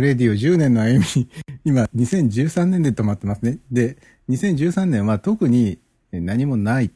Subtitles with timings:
[0.00, 1.28] フレディオ10年の歩み、
[1.62, 3.58] 今、2013年で止まってますね。
[3.70, 3.98] で、
[4.30, 5.78] 2013年は特に
[6.10, 6.90] 何もない。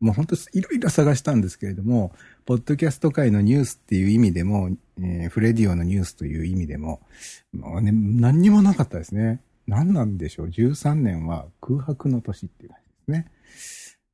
[0.00, 2.12] もう本当いろいろ探したんですけれども、
[2.44, 4.68] ポッドキャスト界のニュースっていう意味でも、
[4.98, 7.00] えー、フレディオのニュースという意味でも、
[7.54, 9.40] もうね、何にもなかったですね。
[9.66, 10.48] 何なんでしょう。
[10.48, 13.30] 13年は空白の年っていう感じですね。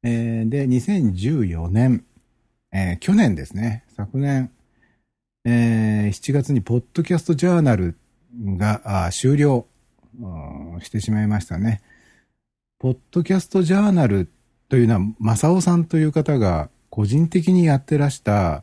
[0.05, 2.05] えー、で、2014年、
[2.71, 3.83] えー、去年ですね。
[3.97, 4.53] 昨年、
[5.45, 7.97] えー、7月にポッドキャストジャーナル
[8.39, 9.67] が終了
[10.81, 11.81] してしまいましたね。
[12.79, 14.29] ポッドキャストジャーナル
[14.69, 18.63] というのは、正雄さんという方が個人的にやってらした、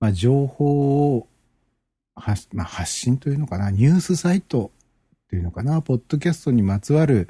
[0.00, 1.26] まあ、情報を
[2.16, 4.70] 発,、まあ、発信というのかな、ニュースサイト
[5.28, 7.28] というのかな、ポッドキャストにまつわる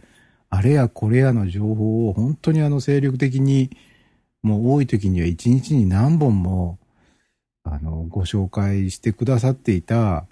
[0.49, 3.71] あれやこれやの情報を本当にあの精力的に、
[4.43, 6.79] もう多い時には一日に何本も
[7.63, 10.27] あの、ご紹介してくださっていた、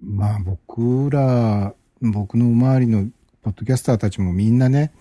[0.00, 3.08] まあ僕ら、僕の周りの
[3.42, 4.92] ポッドキャスターたちもみんなね、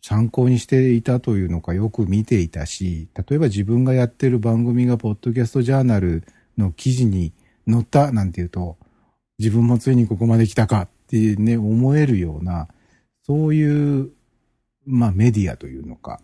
[0.00, 6.24] 参考にしていたというのかよく見ていたし、例えば自分がやってる番組がポッドキャストジャーナル
[6.58, 7.32] の記事に
[7.68, 8.76] 載ったなんていうと、
[9.38, 12.68] 自分もついにここまで来たかってね、思えるような、
[13.22, 14.10] そういう、
[14.86, 16.20] まあメディアというのか、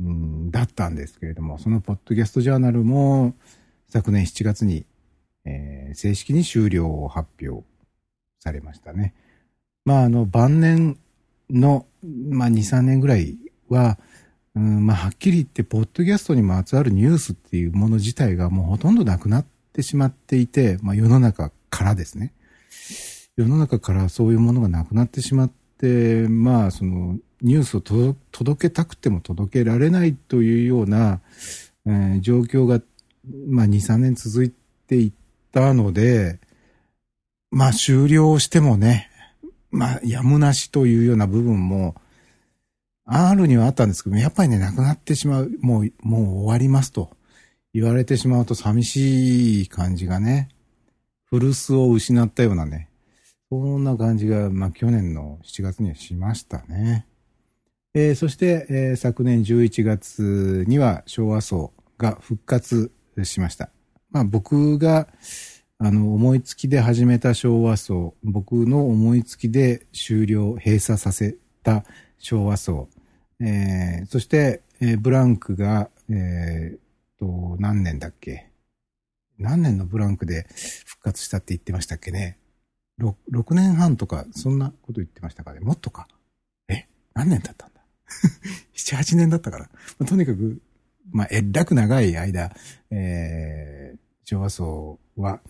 [0.00, 3.34] うん、だったんですけれども、そのポッドキャストジャーナルも、
[3.88, 4.86] 昨年7月に、
[5.94, 7.64] 正式に終了を発表
[8.38, 9.14] されましたね。
[9.84, 10.98] まあ、あの、晩年
[11.48, 13.38] の、まあ、2、3年ぐらい
[13.68, 13.98] は、
[14.54, 22.34] うん、まあ、はっきり言って、ポッドキャストにまつわるニュースっていうもの自体がもうほとんどなくなってしまっていて、まあ、世の中からですね。
[23.36, 31.20] 世の中からそういうものがなくなってしまって、まあ、その、ニュースを届けたくても届けられないというような、
[31.86, 32.82] えー、状況が
[33.48, 34.52] まあ、2、3年続い
[34.86, 35.12] てい
[35.50, 36.38] ったので、
[37.50, 39.10] まあ、終了してもね、
[39.72, 41.96] まあ、やむなしというような部分も、
[43.04, 47.10] あるにはあったんですけど、やっぱりね、なくなってしまう、もう、もう終わりますと
[47.74, 50.48] 言われてしまうと寂しい感じがね、
[51.24, 52.88] 古巣を失ったようなね、
[53.48, 57.06] そんな感じが、まあ、去年の7月にはしましたね。
[57.94, 62.92] えー、そして、えー、昨年11月には昭和層が復活
[63.24, 63.70] しました。
[64.10, 65.08] まあ僕が、
[65.78, 71.84] あの、思いつきで始めた昭和層、僕の思いつきで終了、閉鎖させた
[72.18, 72.88] 昭和層、
[73.40, 76.78] えー、そして、えー、ブランクが、えー、
[77.18, 78.46] と、何年だっけ？
[79.38, 80.46] 何年のブランクで
[80.84, 82.38] 復活したって言ってましたっけね
[83.00, 85.60] ？6, 6年半とか、そんなこと言ってましたかね？
[85.60, 86.08] もっとか？
[86.68, 86.86] え？
[87.14, 87.80] 何年だったんだ
[88.74, 89.70] ?7、 8年だったから。
[89.98, 90.60] まあ、とにかく、
[91.10, 92.54] まあ、えらく長い間、
[92.90, 93.98] えー、
[94.30, 95.40] 昭和層は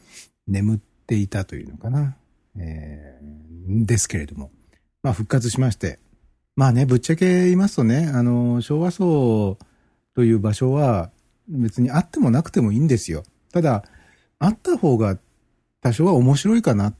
[0.46, 2.16] 眠っていたというのかな。
[2.56, 4.50] えー、ですけれども。
[5.02, 5.98] まあ、復活しまして。
[6.56, 9.58] まあね、ぶっちゃけ言いますとね、あの、昭和層
[10.14, 11.10] という場所は
[11.46, 13.22] 別にあってもなくてもいいんですよ。
[13.52, 13.84] ただ、
[14.38, 15.18] あった方が
[15.82, 16.94] 多少は面白いかな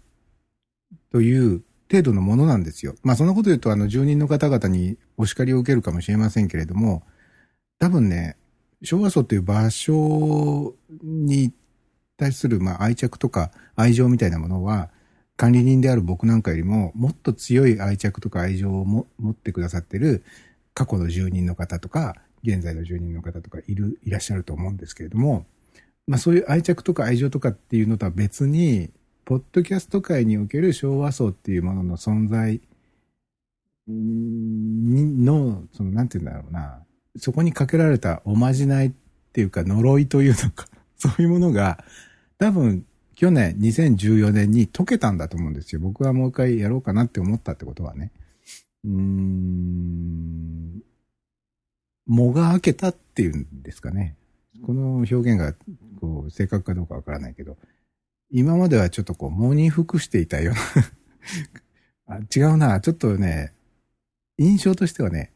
[1.10, 2.94] という程度のものなんですよ。
[3.02, 7.04] まあそんなこと言うと、あの、住人の方々にお叱りを受けるかもしれませんけれども、
[7.78, 8.36] 多分ね、
[8.82, 11.52] 昭和層という場所に
[12.20, 14.91] 対する、まあ、愛着とか愛情みたいなものは、
[15.36, 20.22] 管理人である僕なんかよりも、もっと強い愛着とか愛情を持ってくださってる
[20.75, 25.47] 過去の住人の方とか、現在の住人の方とかいる、いらっしゃると思うんですけれども、
[26.06, 28.91] まあそういう愛着とか愛情とかっていうのとは別に、
[29.25, 32.60] ポッドキャスト界における昭和層っていうものの存在
[33.88, 36.82] の、その、なんて言うんだろうな、
[37.16, 38.92] そこにかけられたおまじないっ
[39.32, 40.66] ていうか呪いというのか、
[40.98, 41.82] そういうものが
[42.41, 45.81] 多分去年2014年に解けたんだと思うんですよ。
[45.81, 48.12] 僕はもう一回やろうかなって思ったってことはね。
[48.83, 50.83] うーん、
[52.06, 54.17] 藻が開けたっていうんですかね。
[54.65, 55.53] この表現が
[56.01, 57.59] こう正確かどうかわからないけど、
[58.31, 62.21] 今まではちょっとこう、藻に服していたような あ。
[62.34, 62.81] 違うな。
[62.81, 63.53] ちょっとね、
[64.39, 65.34] 印象としてはね、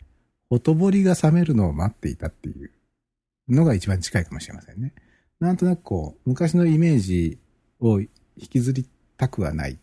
[0.49, 2.71] ほとぼりが冷めるのを待っていたっていう
[3.47, 4.95] のが一番近いかもしれませんね。
[5.45, 7.39] なんとなくこう、昔のイメージ
[7.79, 8.89] を引きずり
[9.19, 9.79] たくはない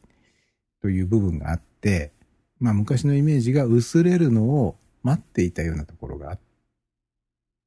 [0.81, 2.11] という部分があって、
[2.59, 6.39] まあ昔のイメージが薄れるのを待っていたようなところがあっ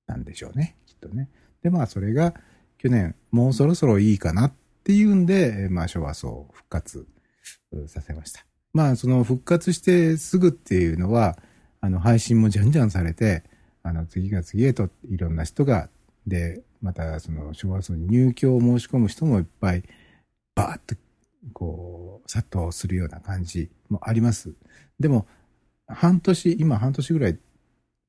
[0.08, 1.30] たんでしょうね、きっとね。
[1.62, 2.34] で、まあそれが
[2.78, 4.52] 去年もうそろそろいいかなっ
[4.82, 7.06] ていうんで、まあ昭和層復活
[7.86, 8.44] させました。
[8.72, 11.38] まあその復活してすぐっていうのは、
[11.80, 13.44] あの、配信もじゃんじゃんされて、
[13.84, 15.90] あの、次が次へといろんな人が、
[16.26, 19.82] で、またその昭和層に入居を申し込む人もいっぱい、
[20.54, 20.96] バーッと
[21.52, 24.54] こう、殺到するような感じもあります。
[24.98, 25.26] でも、
[25.86, 27.38] 半年、今半年ぐらい、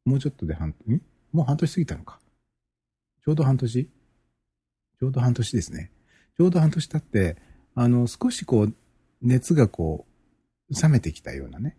[0.06, 1.02] もうちょっとで半、ん？
[1.32, 2.20] もう半年過ぎたのか。
[3.24, 3.90] ちょうど半年？
[5.00, 5.92] ちょうど半年ですね。
[6.38, 7.38] ちょうど半年経って、
[7.74, 8.74] あの、少しこう、
[9.22, 10.06] 熱がこ
[10.70, 11.76] う、冷めてきたようなね。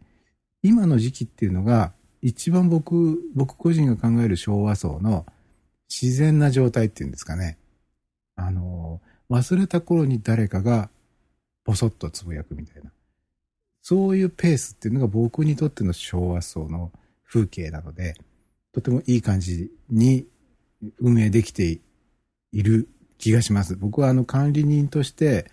[0.62, 5.26] 今の時期っていうのが、一番僕、僕個人が考える昭和層の
[5.88, 7.58] 自然な状態っていうんですかね。
[8.34, 9.00] あの、
[9.30, 10.90] 忘れた頃に誰かが
[11.64, 12.90] ぼそっとつぶやくみたいな。
[13.82, 16.92] そういうペースっていうのが僕にとっての昭和層の
[17.24, 18.14] 風景なので、
[18.72, 20.26] とてもいい感じに
[20.98, 21.80] 運営できて
[22.52, 22.88] いる
[23.18, 23.76] 気がします。
[23.76, 25.50] 僕はあの管理人として、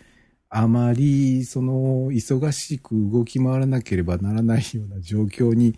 [0.50, 5.76] あまりその忙しく動き回らなければならないような状況に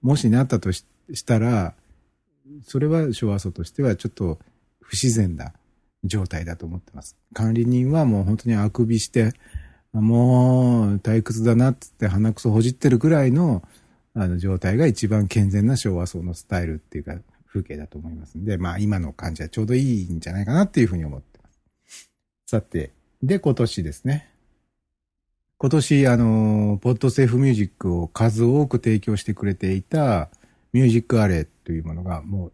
[0.00, 0.84] もしなったとし
[1.24, 1.74] たら、
[2.64, 4.38] それは昭和層としてはちょっと
[4.80, 5.52] 不自然な
[6.04, 7.16] 状態だと思ってます。
[7.32, 9.32] 管理人はもう本当にあくびして、
[9.92, 13.62] もう退屈だなっつって鼻くそほじってるぐらいの
[14.14, 17.14] あの状態が一番健全な昭和層のスタイルっていうか
[17.46, 21.48] 風景だと思いますんで、まあ今の感じはちょうどいいんじゃないかなっていうふうに思ってま
[21.86, 22.10] す。
[22.46, 22.90] さて、
[23.22, 24.28] で今年ですね。
[25.58, 30.28] 今年あの、ポッドセーフミュージックを数多く提供してくれていた
[30.72, 32.52] ミュージックアレイというものがもう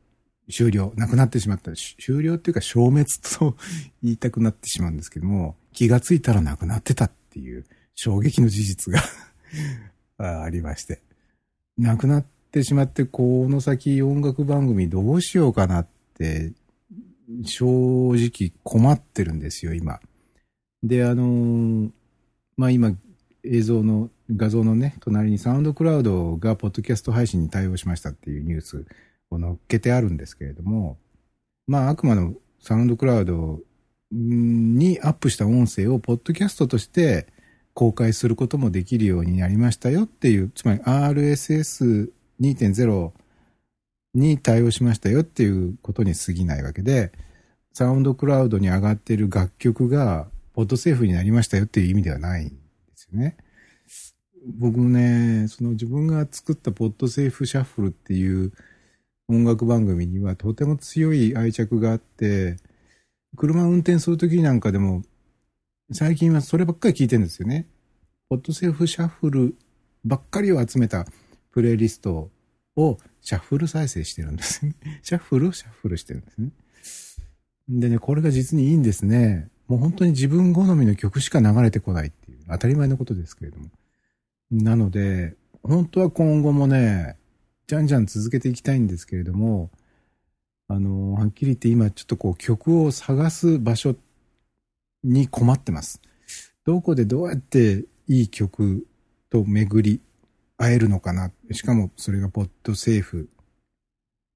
[0.51, 1.73] 終了、なくなってしまった。
[1.75, 3.07] 終了っていうか消滅
[3.39, 3.57] と
[4.03, 9.03] 言いたくなってしまうんですけども、気がついたらなくなってたっていう衝撃の事実が
[10.45, 11.03] ありまして。
[11.77, 16.53] なくなってしまって、この先音楽番組どうしようかなって、
[17.45, 17.67] 正
[18.15, 20.01] 直困ってるんですよ、今。
[20.83, 21.91] で、あの
[22.57, 22.97] まあ、今、
[23.45, 28.85] 映像の、画像のね、隣にサウンドクラウドがポッドキャスト配信に対応しましたっていうニュース
[29.31, 30.99] を載っけてあるんですけれども、
[31.67, 32.23] まあ、あくまで
[32.61, 33.61] サウンドクラウド
[34.11, 37.27] にアップした音声をポッドキャストとして
[37.75, 43.13] 公開することもできるようになりましたよっていう、つまり RSS2.0
[44.15, 47.13] に対応しましたよっていうことに過ぎないわけで、
[47.73, 52.55] サウンドクラウドに上がっている楽曲がポッドセーフになりましたよっていう意味ではないんで
[52.97, 53.37] すよね。
[54.47, 58.53] 僕もね、その自分が作ったポッドセーフシャッフルっていう
[59.29, 62.57] 音楽番組にはとても強い愛着があって、
[63.37, 65.03] 車運転するときなんかでも、
[65.93, 67.67] 最近はそればっかり聞いてるんですよね。
[68.29, 69.57] ポッドセーフシャッフル
[70.05, 71.07] ばっかりを集めた
[71.51, 72.31] プレイリスト
[72.77, 74.75] をシャッフル再生してるんですね。
[75.03, 76.51] シャッフルをシャッフルしてるんですね。
[77.69, 79.49] でね、これが実にいいんですね。
[79.67, 83.69] もう本当に自分好みの曲しか流れてこないっていう、当たり前のことですけれども。
[84.51, 87.17] なので、本当は今後もね、
[87.67, 89.71] じゃんじゃん続けていきたいんですけれども、
[90.69, 93.95] あの、はっきり言って今ちょっとこう曲を探す場所
[95.05, 96.01] に困ってます。
[96.65, 98.87] どこでどうやっていい曲
[99.31, 100.01] と巡り
[100.57, 101.31] 会えるのかな。
[101.53, 103.29] しかもそれがポッドセーフ、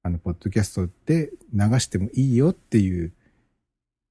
[0.02, 3.12] あの、ポッドキャストで流してもいいよっていう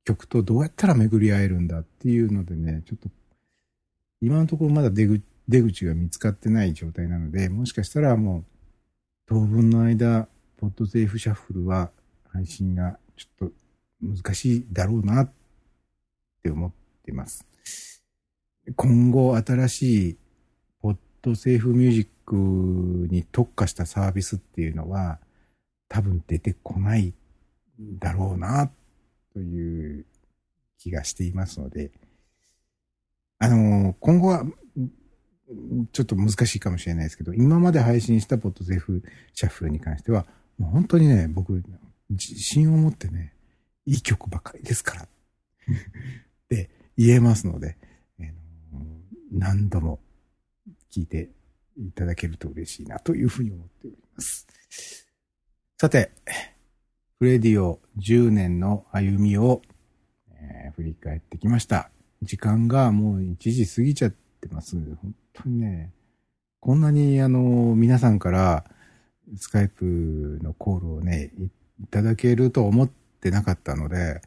[0.03, 3.09] 曲とどうやったら巡り会えるんだっていうのでね、ちょっと
[4.21, 5.21] 今のところまだ出口
[5.51, 8.45] 出口が見つかってない状態なので、もしかしたらもう
[9.27, 11.91] 当分の間、ポッドセーフシャッフルは
[12.29, 13.53] 配信がちょっと
[14.01, 15.31] 難しいだろうなっ
[16.41, 16.71] て思っ
[17.05, 17.45] てます。
[18.77, 20.17] 今後新しい
[20.81, 22.35] ポッドセーフミュージック
[23.13, 25.19] に特化したサービスっていうのは
[25.89, 27.13] 多分出てこない
[27.99, 28.71] だろうな
[29.33, 30.05] という
[30.77, 31.91] 気がしていますので、
[33.39, 34.45] あの、今後は
[35.91, 39.03] ちょっと難しいかもしれないですけど、今まで配信したポッドゼフ
[39.33, 40.25] シャッフルに関しては、
[40.57, 41.63] もう本当にね、僕、
[42.09, 43.33] 自信を持ってね、
[43.85, 45.03] いい曲ばかりですから。
[45.03, 45.07] っ
[46.49, 47.77] て言えますので、
[48.19, 48.33] えー、
[49.31, 49.99] 何度も
[50.91, 51.29] 聞いて
[51.77, 54.47] いただけると嬉しいなというふうに思っております。
[55.79, 56.11] さて、
[57.19, 59.61] フレディオ10年の歩みを、
[60.31, 61.91] えー、振り返ってきました。
[62.21, 64.75] 時間がもう1時過ぎちゃっててます。
[64.75, 65.91] 本当にね、
[66.59, 68.65] こんなにあの、皆さんから
[69.37, 71.31] スカイプのコールをね、
[71.81, 72.89] いただけると思っ
[73.21, 74.21] てなかったので、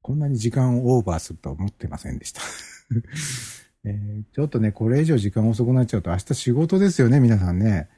[0.00, 2.42] こんなに時間をオーバーするとは思ってませんでした
[3.86, 7.88] えー、ちょっとね、これ以上時間遅くなっちゃうと明日仕事ですよね、皆さんね。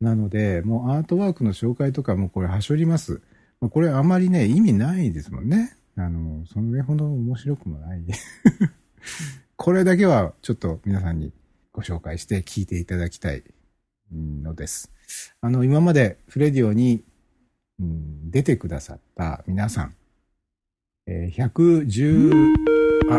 [0.00, 3.20] なので、もうアートワークの紹介とかもこれはしょります。
[3.60, 5.76] これあまりね、意味ないですもんね。
[5.96, 8.02] あの、その上ほど面白くもない
[9.62, 11.32] これだけはちょっと皆さんに
[11.70, 13.44] ご紹介して聞いていただきたい
[14.10, 14.90] のです。
[15.42, 17.04] あの、今までフレディオに、
[17.78, 19.94] うん、出てくださった皆さん、
[21.06, 22.54] えー、110、
[23.10, 23.18] あ、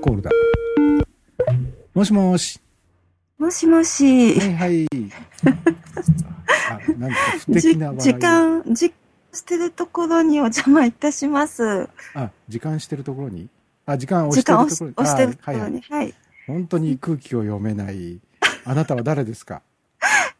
[0.00, 0.30] コールだ。
[1.92, 2.60] もしもし。
[3.36, 4.38] もしもし。
[4.38, 4.86] はいはい。
[6.70, 7.16] あ、なんか
[7.46, 7.92] 不敵な。
[7.96, 8.96] 時間、時間
[9.32, 11.88] してるところにお邪魔いたします。
[12.14, 13.48] あ、時間してるところに？
[13.86, 14.92] あ、時間押してるところに。
[14.92, 15.82] し押してるとはいはいろに。
[15.82, 16.14] はい。
[16.46, 18.20] 本当に空気を読めない。
[18.64, 19.62] あなたは誰ですか？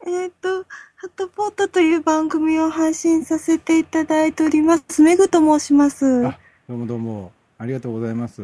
[0.06, 0.64] えっ、と、
[0.96, 5.02] ハットポートという番組を配信させていただいております。
[5.02, 6.26] めぐと申します。
[6.26, 7.32] あどうもどうも。
[7.58, 8.42] ありがとうございます。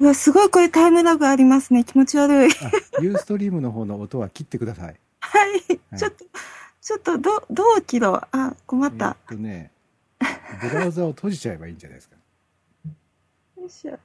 [0.00, 1.84] うわ、すごいこれタイムラグありますね。
[1.84, 2.52] 気持ち悪い。
[2.52, 2.70] あ、
[3.02, 4.96] ユーストリームの方の音は切ってください。
[5.20, 5.50] はい。
[5.50, 5.56] は
[5.96, 6.24] いちょっと、
[6.80, 9.10] ちょっと、ど、どう切ろうあ、困っえた。
[9.10, 9.70] っとね、
[10.62, 12.16] ブラウザを閉じちゃえばいいんじゃないですか。
[13.68, 13.98] しょ。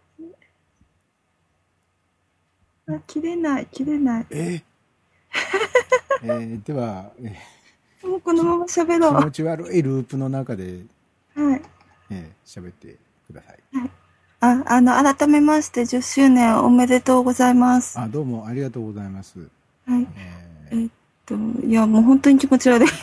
[2.88, 4.25] あ、切れない、切れない。
[4.29, 4.36] え？
[4.55, 4.63] ー
[6.24, 7.36] えーでは、え
[8.05, 9.20] もうこのまま喋ーろう。
[9.22, 10.82] 気持ち悪いループの中で
[11.36, 11.62] はい。
[12.12, 12.96] えー喋って
[13.27, 13.60] ください。
[14.41, 17.98] あ、あの、改めまして10周年おめでとうございます。
[17.98, 19.39] はあ、どうもありがとうございます。
[19.39, 19.41] い。
[19.88, 20.08] えー
[20.84, 20.89] えっ
[21.25, 22.89] と、いや、もう本当に気持ち悪い。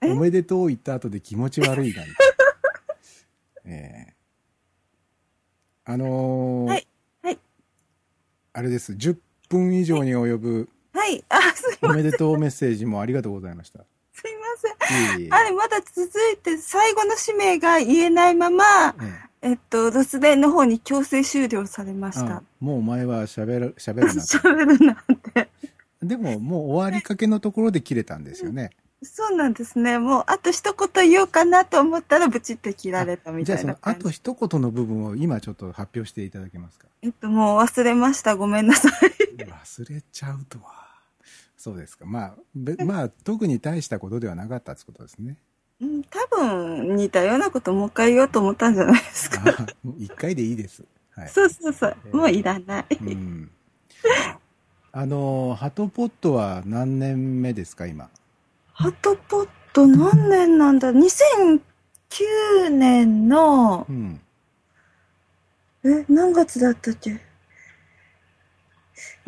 [0.00, 0.10] え？
[0.12, 2.10] おめでとう言った後で気持ち悪いなんて。
[3.66, 4.13] えー
[5.86, 6.86] あのーはい
[7.22, 7.38] はい
[8.52, 8.92] あれです。
[8.92, 9.16] 10
[9.48, 11.24] 分以上に及ぶはい。
[11.28, 13.80] あ、すいまおめでとうメッセージもありがとうございました。
[14.12, 14.46] すいま
[14.86, 15.18] せん。
[15.18, 18.94] いえいえあれ、まだ続いて、最後の使命が言えないまま、
[19.42, 22.42] ええっと、留守電の方に強制終了されまえしたあ。
[22.60, 24.20] もうお前は喋る、喋るなと。
[24.38, 25.50] 喋るなんて。
[26.00, 28.70] でももう終わりかけのところで切れたんですよね。
[29.02, 29.98] そうなんですね。
[29.98, 34.20] もう、あと一言言おうかなと思ったら、ブチって切られたみじゃあそのあたいな感じ。
[34.22, 36.86] と一言の部分を今ちょっと発表していただけますか？
[37.02, 38.36] えっと、もう忘れました。
[38.36, 38.92] ごめんなさい。
[39.44, 40.84] 忘れちゃうとは。
[41.56, 42.06] そうですか。
[42.06, 45.36] まあ、べまあ、特に大したことではなかったってことですね。
[45.80, 49.66] うん、多分、似たようなこともう一回言おうと思ったんじゃないですか。
[49.98, 50.84] 一回でいいです。
[51.10, 51.28] はい。
[51.28, 51.96] そうそうそう。
[52.16, 52.86] もういらない。
[53.00, 53.50] うん。
[54.92, 58.08] あの、ハトポットは何年目ですか、今？
[58.74, 61.60] ハトポット何年なんだ ?2009
[62.70, 64.20] 年のう、ん。
[65.84, 67.20] え、何月だったっけ？10,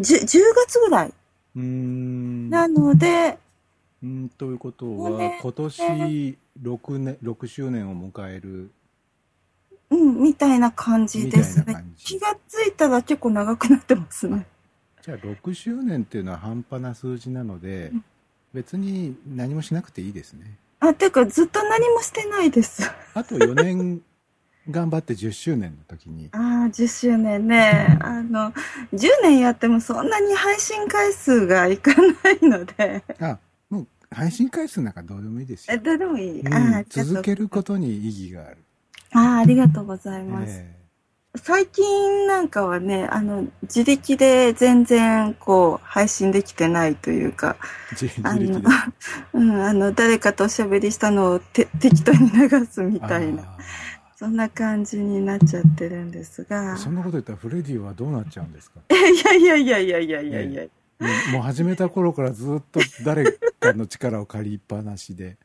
[0.00, 1.09] 10月ぐらい？
[1.55, 2.50] うーん。
[2.50, 3.38] なので、
[4.03, 8.71] うん、ということは今年6年、6周年を迎える。
[9.91, 14.45] うん、みたいな感じですね気がついたら結構長くなってますね。
[15.03, 18.05] じゃあ6周年っていうのは半端な数字なのでうん、
[18.57, 20.57] 別に何もしなくていいですね。
[20.81, 22.91] あ、てかずっと何もしてないです。
[23.13, 24.01] あと4年
[24.71, 27.99] 頑張って10周年の時に、ああ、10周年ね。
[28.01, 28.53] あの、
[28.95, 31.93] 10年やってもそんなに配信回数がいか
[32.25, 35.83] ないので、あ、もう配信回数なんかどうでもいいですえ、よ。
[35.85, 36.41] どうでもいい。
[36.41, 38.57] うん続けることに意義がある。
[39.13, 40.53] ああ、ありがとうございます。
[40.57, 40.75] え
[41.37, 47.57] 最近なんかはね、あの、自力で全然こう、配信できてないというか、
[48.23, 48.61] あの
[49.66, 53.59] あの、誰かとおしゃべりしたのをて適当に流すみたいな、あ
[54.16, 56.76] そんな感じになっちゃってるんですがー。
[56.76, 58.81] そんなこと言ったらフレディはどうなっちゃうんですか？
[58.90, 60.62] いやいやいやいやいやいやいや。
[60.99, 63.25] もうもう始めた頃からずっと誰
[63.61, 65.37] かの力を借りっぱなしで、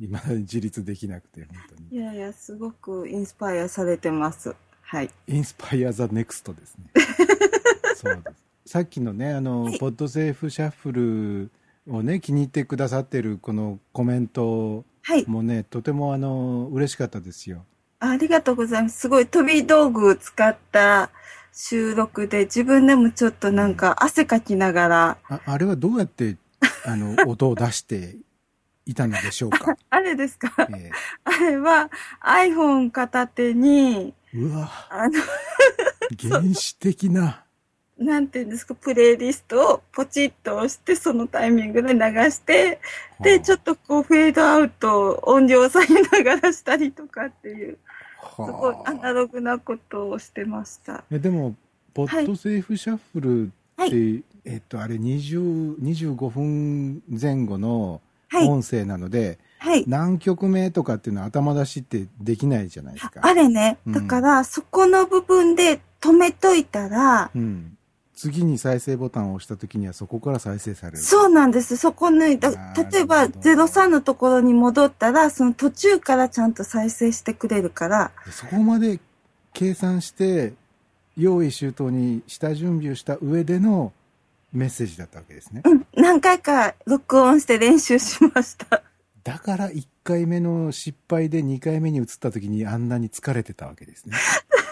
[0.00, 1.88] いまだに自立できなくて、本当に。
[1.92, 4.56] いやいや、すごくインスパイアされてます。
[4.90, 5.10] はい。
[5.28, 6.84] Inspire the Next ですね。
[7.94, 8.72] そうです。
[8.72, 11.50] さっきのね、あの、はい Podsafe Shuffle
[11.88, 15.24] をね、気に入ってくださってるこのコメントはい。
[15.28, 17.64] もね、とてもあの、嬉しかったですよ。
[18.00, 18.98] ありがとうございます。
[19.00, 21.10] すごい飛び道具を使った
[21.52, 26.36] 収録で、自分でもちょっとなんか汗かきながら、ああれはどうやって、
[26.84, 28.16] あの、 音を出して
[28.86, 29.76] いたのでしょうか？
[29.90, 30.52] あれですか？
[30.74, 30.90] え
[31.24, 31.90] あれは
[32.22, 35.18] iPhone 片手に、えうわ、あの、
[36.18, 37.44] 原始的な。
[37.98, 42.80] なんていうんですか、プレイリストをポチッと押して、そのタイミングで流して、
[43.20, 47.78] で、ちょっっとこう、フェードアウト、音量下げながらしたりとかっていう、
[48.36, 51.04] とすごいアナログなことをしてました。
[51.10, 51.54] えでも、
[51.92, 58.00] ポッドセーフシャッフルって、はいえっと、あれ20、25分前後の
[58.32, 59.38] はい、音声なので、はい。
[59.86, 63.20] 何曲目とかっていうのは頭出しってできないじゃないですか。
[63.22, 67.76] あれね、うんだから、そこの部分で止めといたら、うん。
[68.14, 70.98] 次に再生ボタンを押した時にはそこから再生される。
[70.98, 71.78] そうなんです。
[71.78, 72.50] そこ抜いた。
[72.50, 79.00] 例えば、03のところに戻ったら、その途中からちゃんと再生してくれるから、そこまで
[79.54, 80.52] 計算して、
[81.16, 83.92] 用意周到に下準備をした上での
[84.52, 85.62] メッセージだったわけですね。
[85.64, 88.82] うん、何回か録音して練習しました。
[89.24, 94.16] だから1回目の失敗で2回目に移った時にあんなに疲れてたわけですね。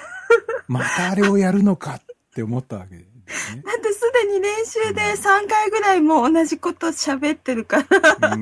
[0.69, 3.63] またあれをやるのかっって思ったわけですね。
[3.63, 7.79] だってすでに練習で3回ぐらいもう同じこと喋ってるか
[8.21, 8.37] ら。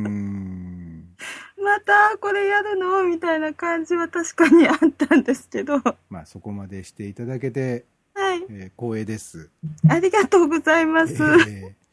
[1.59, 7.87] またこれやるのみたいな感じは確かにあったんですけど、はまあそこまでしていただけて、
[8.35, 8.45] い。
[8.51, 9.51] えー光栄です。
[9.89, 11.15] ありがとうございます。
[11.15, 11.86] えー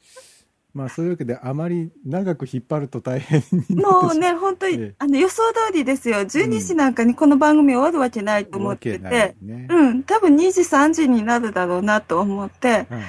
[0.74, 6.18] まあそういうわけであまり長く引っ張ると大変もうね、本当に、ええあの予想通りですよ。
[6.18, 9.68] 12時なんかにこの番組終わるわけないと思ってて、ね。
[9.70, 13.02] うん、多分2時、3時になるだろうなと思って、うん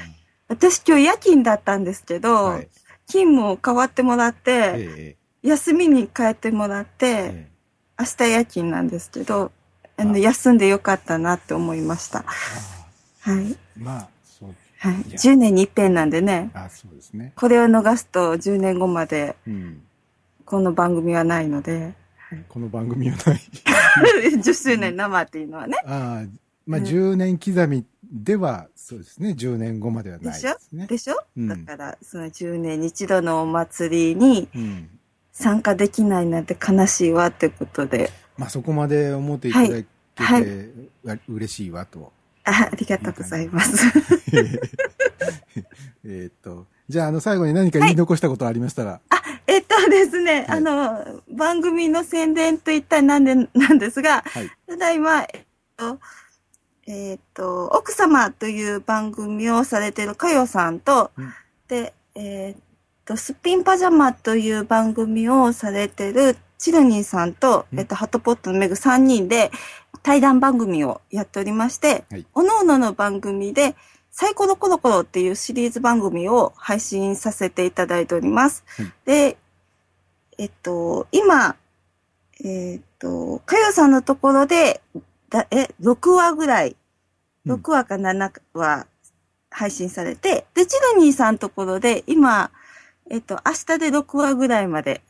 [0.47, 2.69] 私今日夜勤だったんですけど、はい。
[3.07, 7.55] 勤務を変わってもらって、え休みに帰ってもらって、ええ
[7.99, 9.53] 明日夜勤なんですけど、
[9.97, 12.21] あの、あ休んでよかったなって思いました。
[12.21, 13.57] あはい。
[13.77, 14.14] まあ。
[14.85, 14.95] はい。
[14.95, 17.33] いや10年に一遍なんでね、あそうですね。
[17.37, 19.83] これを逃すと10年後までうん。
[20.45, 21.95] この番組はないので、
[22.51, 23.41] この番組はない。
[24.37, 25.79] 10周年生っていうのはね。
[25.87, 26.27] ああ、
[26.67, 29.31] まあうん10年刻みでは、そうですね。
[29.31, 30.87] 10年後まではないですね。
[30.87, 34.91] でしょ、うんだから、その10年に一度のお祭りにうん。
[35.33, 40.45] 参加できないなんて悲しいわってことで、まあそこまで思っていただけて、はい
[41.03, 42.13] わ嬉しいわと。
[42.45, 43.87] あありがとうございます。
[46.05, 49.01] えーっと、じゃああの最後に何か言い残したことありましたら、
[49.47, 54.51] えっとですね、はいあの、番組の宣伝といったらなんで、 なんですが、はい。
[54.67, 55.45] ただいま、えっ
[55.77, 55.99] と、
[56.87, 61.33] えっと、奥様という番組をされているかよさんと、うん
[61.67, 62.63] で、えっ
[63.07, 69.51] と、すっぴんパジャマという番組をされているチルニーさんと、うんえっと、ハトポットのメグ3人で
[70.05, 72.27] 対談番組をやっておりまして、はい。
[72.35, 73.75] おのおのの番組で、
[74.11, 78.63] サイコロコロコロっていうシリーズ番組を配信させていただいております。
[78.77, 79.39] はいで、
[80.37, 81.57] えっと、今、
[82.45, 84.83] えっと、かよさんのところで、
[85.31, 86.77] だえ、6話ぐらい、
[87.47, 87.55] うん。
[87.55, 88.87] 6話か7話
[89.51, 92.51] 配信されて、で、チルニーさんのところで、今、
[93.11, 95.01] えっと、明日で6話ぐらいまで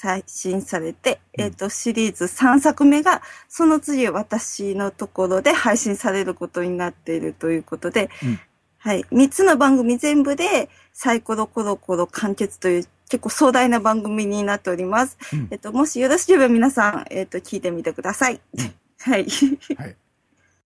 [0.00, 8.40] 配信されて、うんえっと、シリーズ3作目が、その次私のところで配信されることになっているということで、うん
[8.78, 9.04] はい。
[9.12, 15.16] 3つの番組全部で、サイコロコロコロ完結という結構壮大な番組になっております。
[15.32, 18.40] うんえっと、もしよろしければ皆さん、えっと、聞いてみてください。
[18.58, 19.26] うんはい。
[19.76, 19.96] はい。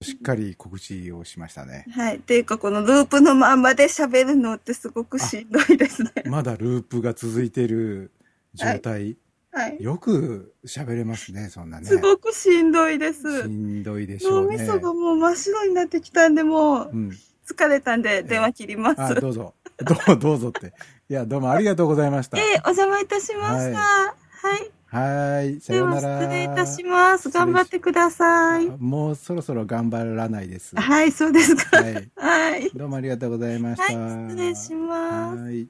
[0.03, 1.87] しっかり告知をしましたね。
[1.91, 2.17] はい。
[2.17, 6.13] っていうか、このループのまんまで喋るのってすごくしんどいですね。
[6.27, 8.11] まだループが続いている
[8.57, 9.17] 状態。
[9.53, 9.77] はい。
[9.81, 11.87] よく喋れますね、そんなね。
[11.87, 13.43] すごくしんどいです。
[13.43, 14.57] しんどいでしょうね。
[14.59, 17.11] 脳みそがもう真っ白になってきたんで、もううん。
[17.47, 19.01] 疲れたんで電話切ります。
[19.01, 19.55] あ、どうぞ。
[19.79, 20.73] どうどうぞって。
[21.09, 22.39] いや、どうもありがとうございました。
[22.39, 23.79] ええお邪魔いたしました。
[23.79, 24.15] は
[24.57, 24.77] い。
[24.87, 25.61] はい。
[25.61, 26.21] さようなら。
[26.23, 27.31] 失礼いたします。
[27.31, 28.67] 頑張ってください。
[28.79, 30.75] もうそろそろ頑張らないです。
[30.75, 31.81] ははい、そうですか。
[31.89, 32.11] い。
[32.17, 32.71] はい。
[32.71, 33.97] どうもありがとうございました。
[33.97, 35.43] はい、失礼します。
[35.43, 35.69] はい。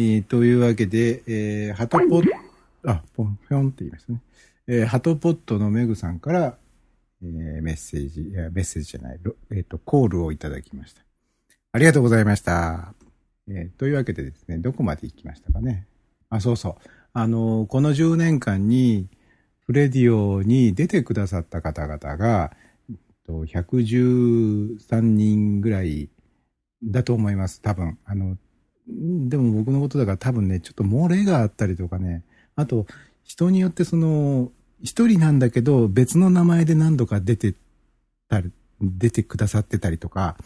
[0.00, 2.30] えーというわけで、えー、ハトポッ、
[2.86, 4.22] あ、ポン、ぴょんって言いましたね。
[4.68, 6.56] えー、ハトポットのメグさんから、
[7.20, 9.18] えー、メッセージ、いや、メッセージじゃない、
[9.50, 11.02] えっ、と、コールをいただきました。
[11.72, 12.94] ありがとうございました。
[13.48, 15.88] えーというわけでですね、どこまで行きましたかね。
[16.30, 16.88] あ、そうそう。
[17.12, 19.08] あのこの10年間に、
[19.66, 22.52] フレディオに出てくださった方々が、
[23.26, 26.08] 113人ぐらい
[26.84, 27.98] だと思います、多分。
[28.04, 28.38] あの、
[28.88, 32.24] でも僕のことだから多分ね、ちょっと漏れがあったりとかね、
[32.56, 32.86] あと、
[33.22, 34.50] 人によってその、
[34.82, 37.54] 一人なんだけど、別の名前で何度か出て
[38.28, 40.36] たり、出てくださってたりとか、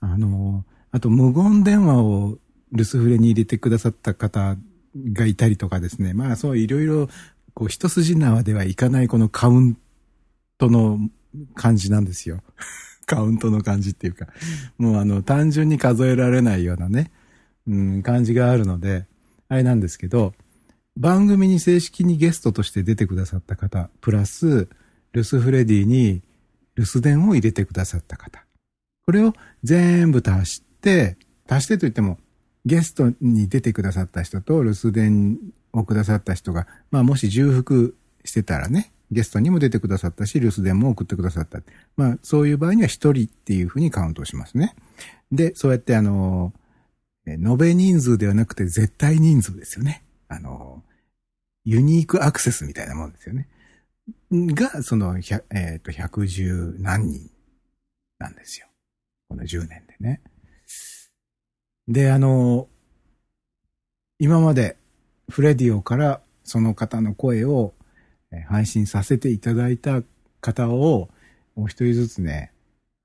[0.00, 2.38] あの、あと無言電話を
[2.72, 4.56] 留守フレに入れてくださった方
[5.12, 7.08] がいたりとかですね、まあそういろいろ、
[7.54, 9.76] こう一筋縄ではいかないこのカウン
[10.58, 10.98] トの
[11.54, 12.42] 感じなんですよ。
[13.06, 14.26] カウントの感じっていうか、
[14.78, 17.10] もうあの単純に数えられないようなね、
[17.66, 19.06] うん、感じがあるので、
[19.48, 20.34] あれなんですけど、
[20.96, 24.68] 番組に正式にゲストとして出てくださった方、プラス、
[25.12, 26.22] ルスフレディに
[26.76, 28.44] 留守電を入れてくださった方。
[29.04, 31.16] これを全部足して、
[31.48, 32.18] 足してといっても、
[32.64, 35.38] ゲストに出てくださった人と留守電
[35.72, 41.60] をくださった人が、まあもし重複してたらね、ゲストにも出てくださったし、留守電も送ってくださった。
[41.96, 44.74] まあそういう場合には一人っていうふうにカウントしますね。
[45.32, 46.52] で、そうやってあの、
[47.26, 50.04] 延べ人数ではなくて絶対人数ですよね。
[50.28, 50.82] あの、
[51.64, 53.48] ユニークアクセスみたいなもんですよね。
[54.32, 57.30] が、その、えっ、と、110何人
[58.18, 58.66] なんですよ。
[59.28, 60.20] この10年でね。
[61.86, 62.68] で、あの、
[64.18, 64.76] 今まで
[65.28, 67.74] フレディオからその方の声を
[68.48, 70.02] 配信させていただいた
[70.40, 71.08] 方を、
[71.54, 72.52] お一人ずつね、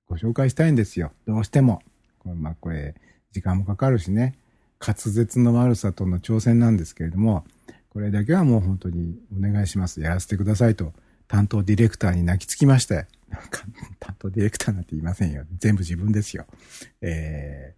[0.07, 1.11] ご紹介したいんですよ。
[1.27, 1.81] どうしても。
[2.19, 2.95] これまあこれ、
[3.37, 4.35] 時間もかかるしね。
[4.79, 7.45] 滑舌の悪さとの挑戦なんですけれども、
[7.89, 10.01] これだけはもう本当にお願いします。
[10.01, 10.93] やらせてくださいと、
[11.27, 13.63] 担当ディレクターに泣きつきまして、なんか、
[13.99, 15.43] 担当ディレクターなんて言いませんよ。
[15.59, 16.45] 全部自分ですよ。
[17.01, 17.75] え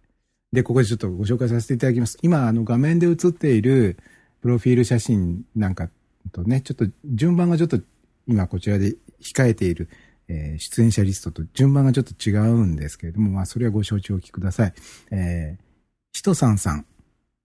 [0.52, 2.18] ー、で、ここでちょっとご紹介させていただきます。
[2.22, 3.98] 今、あの画面で映っている
[4.40, 5.90] プロフィール写真なんか
[6.32, 7.80] とね、ちょっと順番がちょっと
[8.26, 9.88] 今こちらで控えている
[10.32, 14.74] えー、出演者リストと順番がちょっと違うんですけれども、まあ、それはご承知おきください。
[15.10, 15.64] えー、
[16.12, 16.86] ひとさんさん、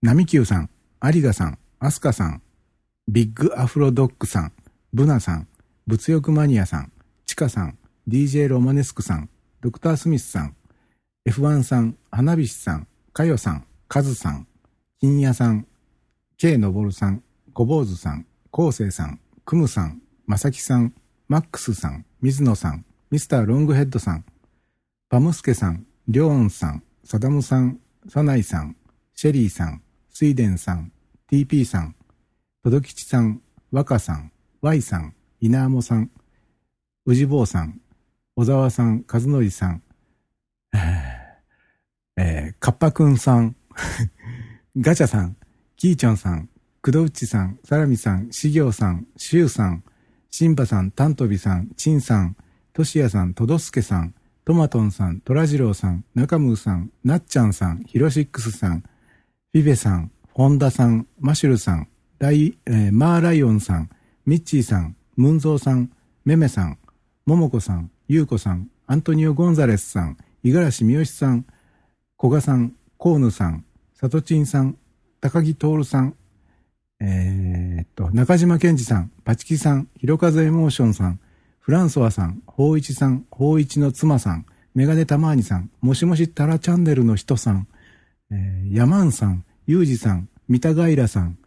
[0.03, 0.69] なみきゅうさん、
[0.99, 2.43] ありがさん、あすかさん、
[3.07, 4.51] ビッグアフロドッグさん、
[4.93, 5.47] ブナさん、
[5.87, 6.91] 物欲マニアさん、
[7.25, 9.29] チカさん、DJ ロマネスクさん、
[9.61, 10.55] ドクタースミスさん、
[11.27, 14.47] F1 さん、花火師さん、かよさん、カズさん、
[15.01, 15.65] 金谷さん、
[16.37, 20.93] K のぼるさん、小坊主さん、昴生さん、クムさん、まさきさん、
[21.27, 24.25] マックスさん、水野さん、ミスターロングヘッドさん、
[25.09, 28.75] パムスケさん、リョーンさん、サダムさん、サナイさん、
[29.15, 30.91] シェリーさん、スイデンさん、
[31.31, 31.95] TP さん、
[32.63, 36.11] トドキチさん、ワカさん、ワイさん、イナーモさん、
[37.07, 37.81] ウジボーさん、
[38.35, 39.81] 小沢さん、和則さん、
[42.17, 43.55] えー、カッパくんさん、
[44.77, 45.37] ガチャさん、
[45.75, 46.49] キーチョンさん、
[46.83, 49.83] クドウチさん、サラミさん、シギョウさん、シュウさん、
[50.37, 52.35] シンバさん、タントビさん、チンさん、
[52.73, 61.87] トシヤさん、トドスケさん、トマトンさん、トラジローさん、ナカムーさん、ナッチャンさん、ヒロシックスさん、フィベさん、ホンダさん、マシュルさん、
[62.19, 63.89] ライ、えー、マーライオンさん、
[64.25, 65.89] ミッチーさん、ムンゾーさん、
[66.25, 66.79] メメさん、
[67.25, 71.45] モモコさん、ユウコさん、アントニオ・ゴンザレスさん、五十嵐三好さん、
[72.19, 74.77] 古賀さん、コーヌさん、サトチンさん、
[75.21, 76.15] 高木徹さん、
[77.07, 81.19] えー、っと、中島健二さん、パチキさん、ひろかずエモーションさん、
[81.59, 87.67] フランソワさん、法一さん、法一の妻さん、メガネたまーにさん、もしもしタラチャンネルの人さん、
[88.31, 91.37] えー、ヤマンさん、ユージさん、三田ガイラさん、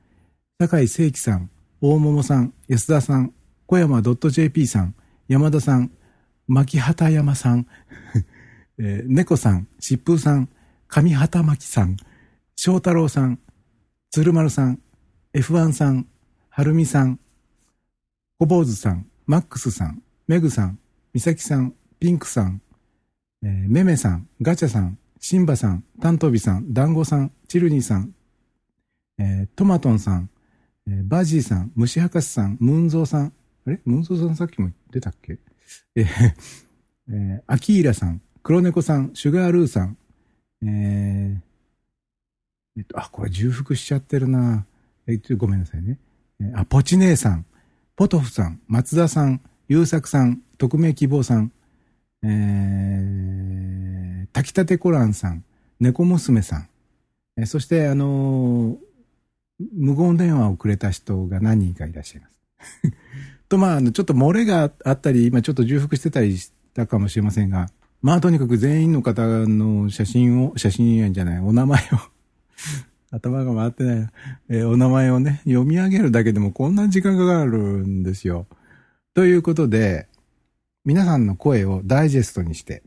[0.61, 3.33] 坂井聖輝さん、大桃さん、安田さん、
[3.67, 4.95] 小山 .jp さん、
[5.27, 5.91] 山田さん、
[6.47, 7.67] 牧畑山さん、
[8.79, 10.49] えー、猫さん、疾風さん、
[10.87, 11.97] 上畑巻さん、
[12.55, 13.41] 翔太郎さん、
[14.11, 14.79] 鶴丸さん、
[15.39, 16.09] F1 さん、
[16.49, 17.21] はるみさん、
[18.41, 20.81] 小坊主さん、マックスさん、メグさん、
[21.15, 22.61] ミサキさん、ピンクさん、
[23.45, 28.13] えー、メメさん、ガチャさん、シンバさん、タントビさん、ダンゴさん、チルニーさん、
[29.19, 30.29] えー、トマトンさん、
[30.89, 33.27] えー、バジーさん、虫博士さん、ムンゾーさん、
[33.65, 33.81] あれ？
[33.85, 35.39] ムンゾーさんさっきも出たっけ？
[35.95, 36.07] えー、
[37.11, 39.97] えー、アキーラさん、黒猫さん、シュガールーさん、
[40.65, 44.67] えー、えっと、あ、これ重複しちゃってるな。
[45.09, 45.99] えっと、ごめんなさいね。
[46.55, 47.47] あ、ポチ姉さん、
[47.97, 51.51] ポトフさん、松田さん、優作さん、匿名希望さん、
[52.23, 55.45] えー、炊きたてコランさん、
[55.81, 56.69] 猫娘さん、
[57.39, 58.77] え、そして、あのー、
[59.73, 62.39] 無言電話をくれた人が何人かいらっしゃいます。
[63.49, 67.71] と、まあ、あのちょっと漏れがあったり、今ちょっと重複してたりしたかもしれませんが、
[68.03, 71.85] まあ、とにかく全員の方の写真を、写真じゃない、お名前を
[73.11, 74.09] 頭が回ってない。
[74.51, 78.47] えー、お名前をね、読み上げるだけでもこんな時間かかるんですよ。
[79.15, 80.09] ということで、
[80.85, 82.83] 皆さんの声をダイジェストにして、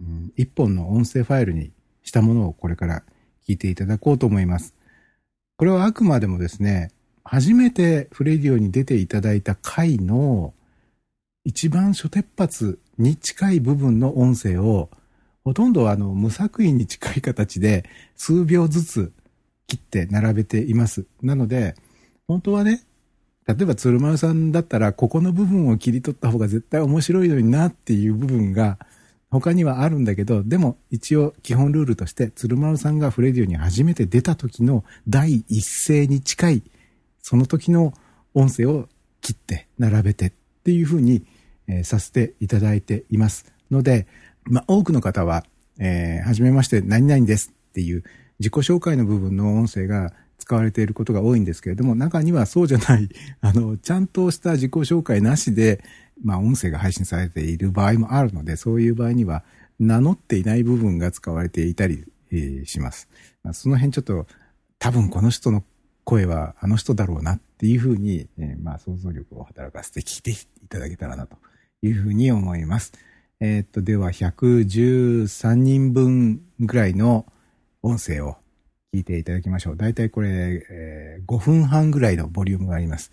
[0.00, 3.02] うん、一本の音声ファイルにしたものをこれから
[3.46, 4.74] 聞いていただこうと思います。
[5.56, 6.90] これはあくまでもですね、
[7.22, 10.52] 初めてフレディオに出ていただいた回の
[11.44, 14.90] 一番初鉄発に近い部分の音声を
[15.44, 17.84] ほとんどあの無作為に近い形で
[18.16, 19.12] 数秒ずつ
[19.66, 21.06] 切って並べています。
[21.22, 21.74] なので、
[22.26, 22.82] 本当はね、
[23.46, 28.78] 例えば鶴丸さんだったら、ここの部分を切り取った方が絶対面白いのになっていう部分が
[29.30, 36.62] 他にはあるんだけど、でも一応基本ルールとして鶴丸さんがフレディオに初めて出た時の第一声に近い、
[37.20, 37.92] その時の
[38.32, 38.88] 音声を
[39.20, 40.32] 切って並べてっ
[40.64, 41.26] ていうふうに、
[41.66, 44.06] えー、させていただいていますので、
[44.44, 45.44] まあ、多くの方は、
[45.78, 48.04] えー、はじめまして何々ですっていう
[48.40, 53.08] 自己紹介の部分の音声が使われていることが多いんですけれども、中にはそうじゃない、
[53.40, 55.82] あの、ちゃんとした自己紹介なしで、
[56.22, 59.44] まあ、音声が配信されている場合もあるので、そういう場合には、
[59.80, 63.08] 名乗っていない部分が使われていたり、えー、します。
[63.42, 64.26] まあ、その辺ちょっと、
[64.78, 65.64] 多分この人の
[66.04, 71.36] 声はあの人だろうなっていうふうに、えー、まあ、想像力を働かせて聞いていただけたらなと
[71.82, 72.92] いうふうに思います。
[73.40, 77.26] えー、っと、では、113人分ぐらいの
[77.86, 78.36] 音声を
[78.94, 79.76] 聞いていただきましょう。
[79.76, 83.12] だいたいこれ、えー、5分半ぐらいのボリュームがあります。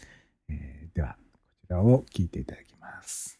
[0.49, 3.37] えー、では、こちらを聞いていただきます。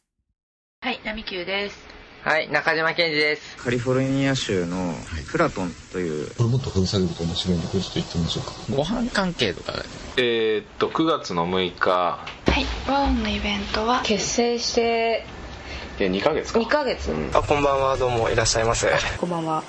[0.81, 1.77] はい、ナミキューです。
[2.23, 3.55] はい、中島健二です。
[3.55, 4.93] カリフォルニア州の
[5.31, 8.51] プラトンという、これもっと掘り下げると面白いんで、これちょっと言ってみましょうか。
[8.75, 9.71] ご飯関係とか
[10.17, 12.25] えーっと9月の6日は
[12.59, 14.01] い、ワオンのイベントは？
[14.03, 15.25] 結成して
[15.97, 18.89] で2ヶ月か2ヶ月、あ、こんばんは、どうもいらっしゃいませ。
[19.17, 19.63] こんばんは。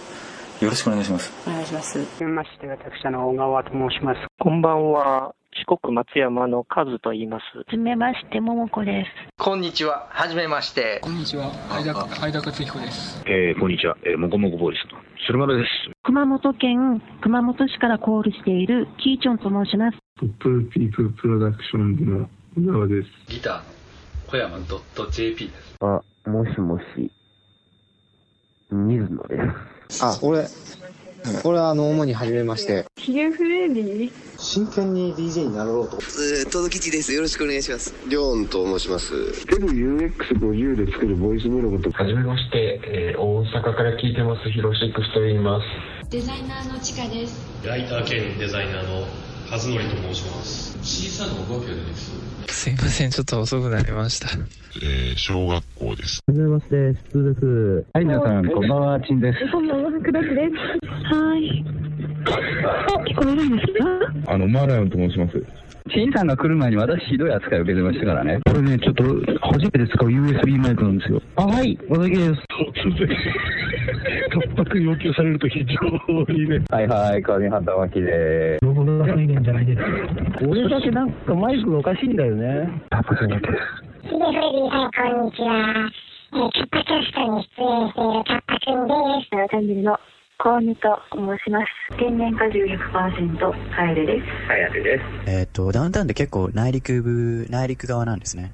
[0.63, 1.33] よろしくお願いします。
[1.45, 1.99] お願いします。
[1.99, 4.21] はじめまして、私、あの、小川と申します。
[4.39, 5.35] こんばんは。
[5.59, 7.59] 四国松山のカズと言います。
[7.59, 9.43] はじめまして、ももこです。
[9.43, 11.01] こんにちは、はじめまして。
[11.03, 13.21] こんにちは、はいだ、はいだかつひこです。
[13.27, 15.69] えー、こんにちは、えー、もこもこボーイスの鶴丸です。
[16.05, 19.99] 熊本県熊本市からコールしているキーチョンと申します。
[20.21, 23.09] トップピープルプロダクションズの小川です。
[23.27, 23.63] ギターの
[24.29, 24.59] 小山
[25.11, 25.77] .jp です。
[25.81, 27.11] あ、もしもし、
[28.71, 29.82] 水野です。
[30.01, 30.47] あ、俺、
[31.45, 32.87] 俺はあの、主に初めまして。
[32.97, 34.13] ヒゲフレディ？
[34.39, 35.97] 真剣に DJ になろうと。
[35.97, 37.13] えー、とどきちです。
[37.13, 37.95] よろしくお願いします。
[38.09, 39.47] りょんと申します。
[39.47, 41.93] テル UX50 で作るボイスブログと。
[41.93, 45.67] はじめまして、えー、大阪から聞いてます、ヒロシックスと言います。
[46.11, 47.41] デザイナーのちかです。
[47.65, 49.07] ライター兼デザイナーの
[49.53, 50.79] 和則と申します。
[50.83, 52.11] 小さなお化けです。
[52.49, 54.29] すいません、ちょっと遅くなりました。
[54.83, 56.21] えー、小学校です。
[56.27, 56.95] はじめまして、普
[57.35, 57.87] 通です。
[57.93, 59.39] はい、皆さん、こんばんは、ちんです。
[59.53, 60.33] こんばんは、福田です。
[61.15, 61.65] はい。
[62.25, 64.12] あ、聞こえるんですか？
[64.27, 65.63] あの、マーライオンと申します。
[65.91, 68.39] シンさんが来る前に私ひどい扱いを受けてましたからね。
[68.47, 69.05] これね、ちょっと
[69.43, 71.21] 初めて使う USB マイクなんですよ。
[71.37, 72.31] あ、はい、おだけです。
[72.31, 73.09] 突然、
[74.31, 76.61] 突発要求されると非常にね。
[76.71, 79.83] はいはい、上畑巻でロゴの再現じゃないです。
[80.47, 82.69] 俺だけなんかマイクがおかしいんだよね。
[82.91, 83.93] 初めてです。
[84.03, 85.91] ヒデフレディさん、こんにちは。
[86.35, 89.51] えー、キャッパキャストに出演しているキャッパくんです。
[89.51, 89.99] チャンネルの
[90.39, 91.97] コーネと申します。
[91.97, 94.49] 天然果汁100%、カエレです。
[94.49, 95.31] カエレです。
[95.31, 98.53] えっ、と、ダウンタウンって結構内陸部、内陸側なんですね。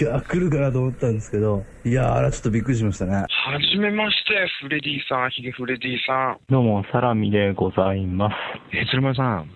[0.00, 3.14] いや、来るかなと思ったんですけど、いや、あら、ちょっとびっくりしましたね。
[3.14, 3.26] は
[3.72, 6.38] じめまして、フレディさん、ヒゲフレディさん。
[6.50, 8.34] どうも、サラミでございます。
[8.76, 9.50] えー、鶴丸さん、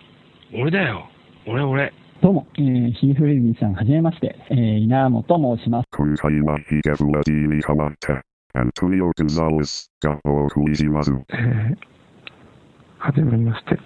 [0.54, 1.10] 俺だよ。
[1.46, 1.92] 俺、俺。
[2.22, 5.86] どうも、えー、ヒゲフレディさん、はじめまして、えー、稲本申します。
[5.94, 8.24] 今回はヒゲフレディにハマった、
[8.56, 11.12] アントニオ・ゴンザレスがお送りします。
[11.28, 11.76] えー
[12.98, 13.78] はじめまして、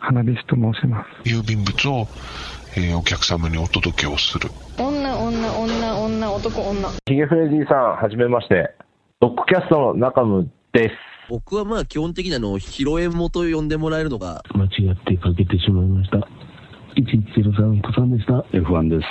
[0.00, 1.28] 花火師と申します。
[1.28, 2.08] 郵便物を、
[2.76, 4.48] えー、お客様にお届けをする。
[4.78, 6.88] 女、女、女、女、男、女。
[7.06, 8.74] ヒゲフレディさん、はじめまして。
[9.20, 10.94] ロックキャストの中野です。
[11.28, 14.42] 僕はまあ基本的なのをヒロエモと呼んでもらえるのが。
[14.54, 16.26] 間違ってかけてしまいました。
[16.96, 18.40] 1103子さんでした。
[18.56, 19.08] F1 です。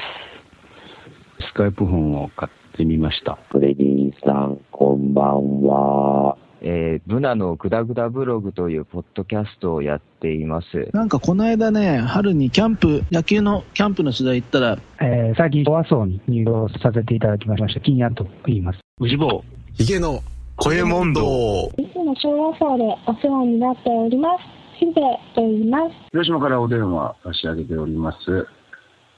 [1.48, 3.38] スカイプ本を買ってみました。
[3.52, 6.38] フレディさん、こんばんは。
[6.62, 10.90] えー、ブナのグダグダブログというポッドキャストをやっています。
[10.94, 18.80] なんかこの間ね、春にキャンプ、野球のキャンプの取材行ったら、えー、最近、和装に入場させていただきました、金谷と言います。
[19.00, 19.44] 宇治坊。
[19.74, 20.22] ヒゲの
[20.56, 21.72] 声問答。
[21.78, 24.44] いつも小和装でお世話になっております。
[24.80, 24.94] ヒデ
[25.36, 25.94] と言います。
[26.12, 28.48] 広島からお電話差し上げております。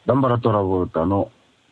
[0.06, 1.32] ダンバラトラボルタの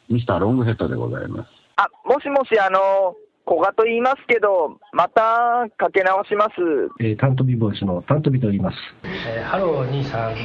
[0.10, 1.57] ミスターロングヘッドでございます。
[1.78, 6.52] あ、もしもし、あの、古賀と言いますけど、またかけ直します。
[7.00, 8.78] えー、タントビボイスのタントビと言います。
[9.04, 10.36] えー、ハロー兄さん、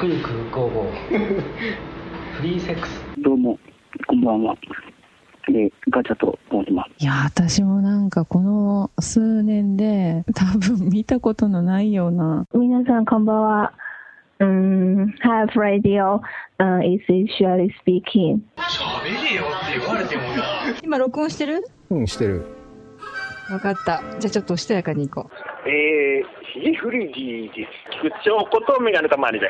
[0.00, 1.42] クルクゴーゴー。
[2.40, 3.04] フリーセックス。
[3.20, 3.58] どうも、
[4.06, 4.56] こんばんは。
[5.48, 7.04] えー、ガチャと申します。
[7.04, 12.46] いや、私もなんかこの数年で多分見たことのないような。
[12.54, 13.72] 皆さんこんばんは。
[14.42, 16.20] うん、Have Radio、
[16.58, 18.40] uh, is usually speaking.
[18.56, 20.44] 喋れよって言われてもな。
[20.82, 21.64] 今録音してる？
[21.90, 22.44] うん、してる。
[23.50, 24.02] わかった。
[24.18, 25.68] じゃあちょっとおしとやかに行こう。
[25.68, 27.70] えー、ヒゲフリディです。
[28.02, 29.48] 菊池ことメガネたまりで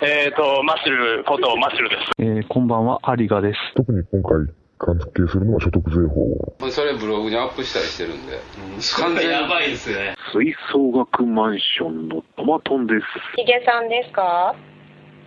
[0.00, 0.06] す。
[0.06, 2.02] えっ、ー、と、マッシュルことマッシュルです。
[2.18, 3.58] えー、こんばんは、ハリガです。
[3.74, 4.46] 特に今回、
[4.78, 6.70] 関係するのは所得税法。
[6.70, 8.34] それブログにアップしたりしてるんで。
[8.34, 10.14] うん、完全やばいですね。
[10.32, 13.04] 吹奏楽マンションのトマトンです。
[13.36, 14.54] ヒゲさんですか？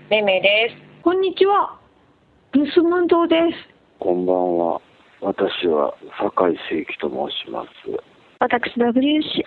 [0.10, 0.76] めめです。
[1.04, 1.80] こんにちは。
[2.52, 3.70] ブスムンドです。
[4.00, 4.82] こんばんは。
[5.22, 7.70] 私は酒井聖輝と申します。
[8.40, 9.44] 私、WC。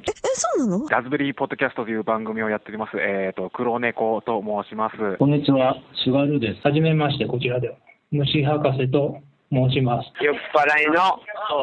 [0.00, 2.96] え、そうなのラズベリーポッドキャストという番組をやっております。
[2.96, 5.16] えっ、ー、と、黒猫と申します。
[5.18, 6.60] こんにちは、シュガルです。
[6.66, 7.76] はじめまして、こちらでは。
[8.10, 9.20] 虫博士と
[9.52, 10.08] 申します。
[10.24, 11.20] 酔っ払いの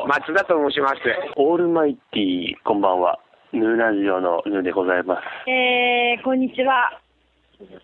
[0.08, 0.96] 松田と申します。
[1.36, 3.18] オールマイティこんばんは。
[3.52, 5.50] ヌーラジオのヌーでございます。
[5.50, 7.00] えー、こんにちは。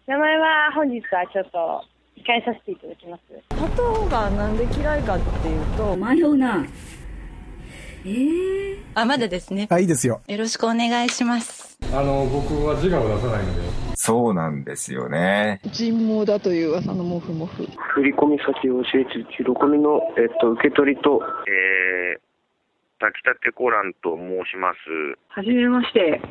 [0.07, 1.83] 名前は本日はちょっと
[2.17, 3.23] 控えさせていただきます。
[3.55, 6.63] 鳩がなんで嫌いかっていうと、迷うな。
[8.05, 9.67] えー、あ、まだですね。
[9.69, 10.21] あ、いいですよ。
[10.27, 11.77] よろしくお願いします。
[11.93, 13.61] あの、僕は自我を出さないので。
[13.95, 15.59] そうなんですよね。
[15.65, 17.65] 人毛だという噂のモフモフ。
[17.65, 22.19] 振込先を教えてち、ロコミの、えっと、受け取りと、えー、
[22.99, 24.77] 炊きたてコランと申します。
[25.29, 26.21] はじめまして。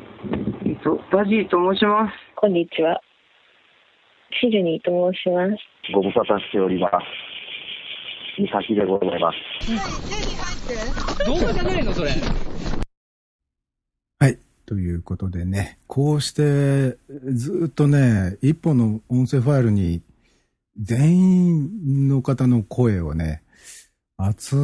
[0.65, 2.13] えっと、バジーと申します。
[2.35, 3.01] こんにちは。
[4.41, 5.61] シルニーと申します。
[5.93, 7.28] ご無沙汰しております。
[8.39, 11.25] 美咲でございます。
[11.25, 12.11] 動画じゃないのそれ。
[14.19, 14.39] はい。
[14.65, 16.97] ということでね、こうして
[17.33, 20.01] ずっとね、一本の音声ファイルに
[20.79, 23.43] 全員の方の声をね、
[24.37, 24.55] 集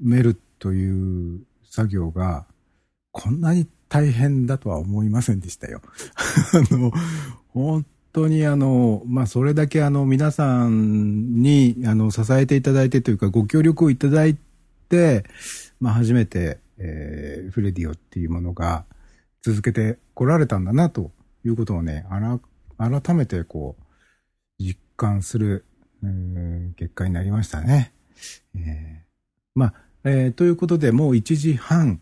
[0.00, 2.46] めるという作業が
[3.10, 5.80] こんなに大変だとは思いませんでしたよ。
[6.70, 6.92] あの、
[7.48, 7.84] 本
[8.22, 14.36] 当にあの、まあ、それだけあの、皆さんにあの、支えていただいてというか、ご協力をいただい
[14.88, 15.24] て、
[15.80, 18.84] まあ、初めて、えー、フレディオっていうものが
[19.42, 21.12] 続けてこられたんだなと
[21.44, 22.40] いうことをね、あら、
[23.00, 23.82] 改めてこう、
[24.62, 25.64] 実感する、
[26.02, 27.92] うん結果になりましたね。
[28.56, 29.02] えー、
[29.54, 32.00] まあ、えー、ということで、もう1時半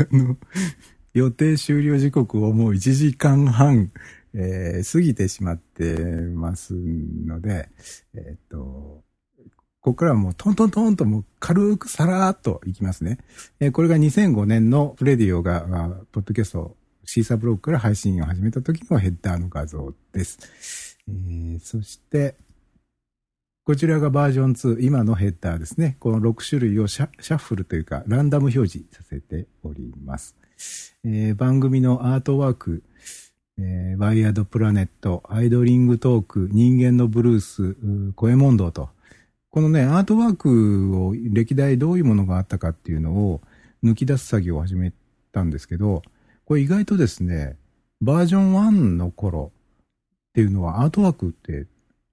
[1.14, 3.92] 予定終了時刻をもう1時間半、
[4.34, 7.68] えー、過ぎてしまってますので、
[8.14, 9.02] えっ、と、
[9.82, 13.18] ここからはもうトントントンともう軽くさらーっといきますね。
[13.58, 20.98] えーこれが2005年のフレディオが、まあポッドキャスト、シーサーブログから配信を始めた時のヘッダーの画像です。
[21.08, 22.36] えーそして、
[23.64, 25.96] こちらがバージョン2、今のヘッダーですね。
[25.98, 30.36] この6種類をシャシャッフルというか、ランダム表示させております。
[31.04, 32.84] えー番組のアートワーク、
[33.58, 37.76] えーワイヤードプラネット、アイドリングトーク、人間のブルース、
[38.14, 38.90] 声問答と、
[39.50, 43.42] このね、アートワークを歴代どういうものがあったかっていうのを
[43.84, 44.92] 抜き出す作業を始め
[45.30, 46.02] たんですけど、
[46.46, 47.56] これ意外とですね、
[48.00, 51.66] バージョン1の頃っていうのはアートワークって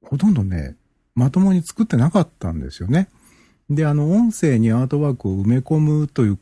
[0.04, 0.75] ほとんどね、
[1.15, 3.10] まともに作ってなかったんですよね。
[3.69, 6.39] で、あの、音声にアートワークを埋め込むという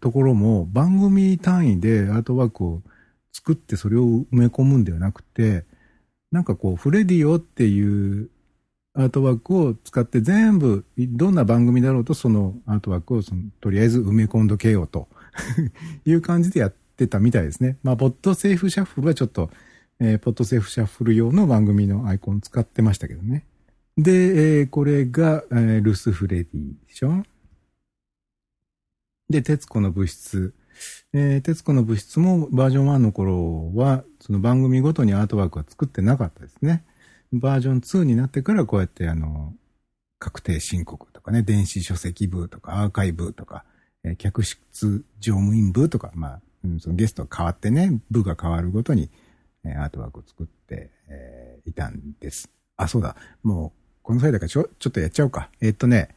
[0.00, 2.82] ところも番組単位でアートワークを
[3.32, 5.64] 作ってそれを埋め込むんではなくて、
[6.30, 8.30] なんかこう、フレディオっていう
[8.94, 15.08] アートワークを使って全部、どんな番組だろうとそのアートワークをそのとりあえず埋め込んどけようと
[16.04, 17.78] いう感じでやってたみたいですね。
[17.82, 19.50] まあ、 Podsafe Shuffle はちょっと、
[20.00, 23.46] えー Podsafe Shuffle 用の番組のアイコン使ってましたけどね。
[23.96, 27.22] で、えーこれが、えールスフレディでしょ
[29.30, 30.54] で、徹子の物質。
[31.12, 36.84] えー、徹子の物質もバージョン1の頃は、その番組ごとにアートワークは作ってなかったですね。
[37.32, 39.54] バージョン2になってからこうやってあの、
[40.18, 43.64] 確定申告とかね、電子書籍部とかアーカイブとか、
[44.04, 49.10] えー客室乗務員部とか、まあ、うんそのゲストが変わってね、部が変わるごとに、
[49.64, 52.50] えーアートワークを作って、えーいたんです。
[52.76, 53.16] あ、そうだ。
[53.42, 55.50] もう、この際だからちょ、ちょっとやっちゃおうか。
[55.60, 56.14] えーっとね、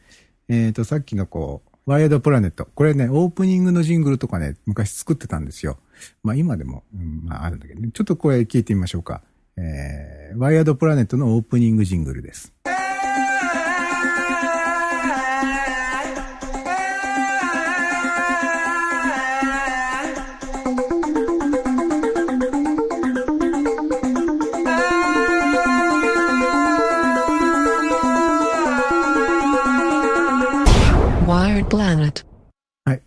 [0.47, 2.67] えーっと、さっきのこう、ワイヤードプラネット。
[2.75, 5.77] これね、オープニングのジングルとかね、昔作ってたんですよ。
[6.23, 7.89] まあ今でも、うんまああるんだけどね。
[7.93, 9.21] ちょっとこれ聞いてみましょうか。
[9.57, 12.53] えー、ワイヤードプラネットのオープニングジングルです。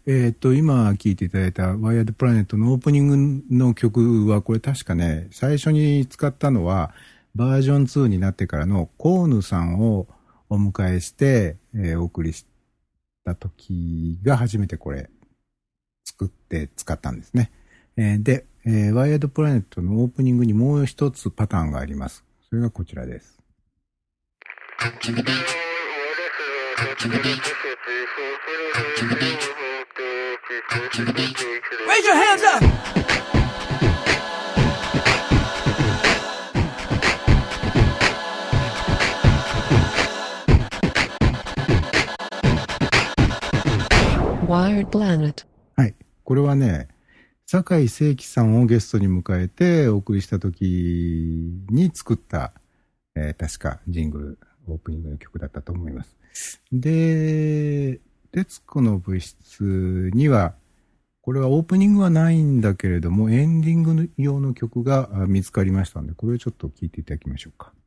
[0.07, 0.25] はい。
[0.25, 6.93] えっ、と、今聴いていただいたワイヤードプラネットのオープニングの曲は、これ確かね、最初に使ったのは、
[7.35, 10.07] バージョン2になってからのコーヌさんを
[10.49, 12.47] お迎えして、えーお送りし
[13.25, 15.11] た時が初めてこれ、
[16.05, 17.51] 作って使ったんですね。
[17.97, 22.25] えーで、えーワイヤードプラネットのオープニングにもう一つパターンがあります。
[22.49, 23.39] それがこちらです。
[30.55, 32.63] Raise your hands up!
[44.47, 45.45] Wired Planet.
[45.75, 45.97] はい。
[46.23, 46.87] これはね、
[47.47, 52.53] 酒井聖輝さんをゲストに迎えてお送りした時に作った、
[53.17, 54.39] えー確かジングル、
[54.69, 56.17] オープニングの曲だったと思います。
[56.71, 58.01] で、
[58.35, 60.57] 徹子の物質には、
[61.23, 67.73] これはオープニングはないんだけれども、エンディング用の曲が見つかりましたので、これをちょっと聴いていただきましょうか。「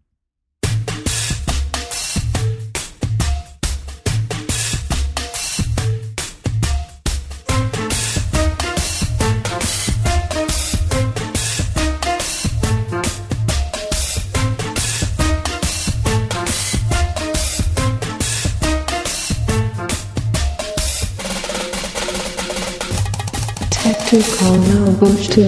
[24.18, 25.46] to call no Bush 2.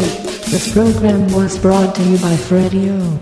[0.52, 3.18] This program was brought to you by fredio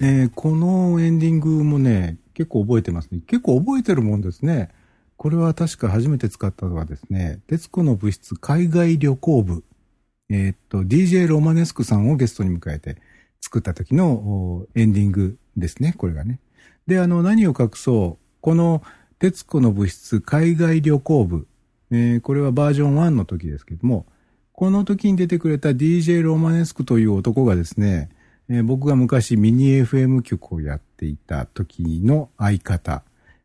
[0.00, 3.20] えーこのエンディングもね、結構覚えてますね。
[3.26, 4.68] 結構覚えてるもんですね。
[5.16, 9.64] これは確か初めて使ったのはですね、徹子の物質海外旅行部。
[10.28, 12.96] えーっと、DJ ロマネスクさんをゲストに迎えて
[13.40, 16.40] 作った時のエンディングですね、これがね。
[16.86, 18.82] で、あの、何を隠そう、この、
[19.18, 21.46] 徹子の物質海外旅行部、
[21.90, 24.04] えーこれはバージョン1の時ですけども、
[24.56, 28.08] この時に出てくれた DJ ロマネスクという男がですね、
[28.48, 33.02] えー僕が昔ミニ FM 局をやっていた時の相方、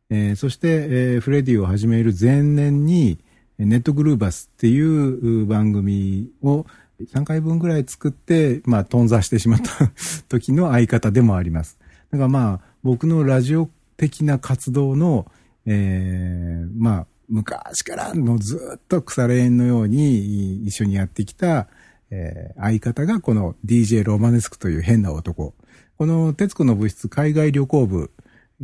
[0.09, 3.19] えーそして、えーフレディを始める前年に、
[3.57, 6.65] ネットグルーバスっていう番組を
[7.01, 9.91] 3回分ぐらい作って、まあ、頓挫してしまった
[10.29, 11.77] 時の相方でもあります。
[12.11, 15.29] だからまあ、僕のラジオ的な活動の、
[15.65, 21.67] えーまあ、昔からのずっと腐れ縁のように一緒にやってきた、
[22.11, 25.55] えー相方がこの DJ ロマネスクという変な男。
[25.97, 28.11] この徹子の物質海外旅行部、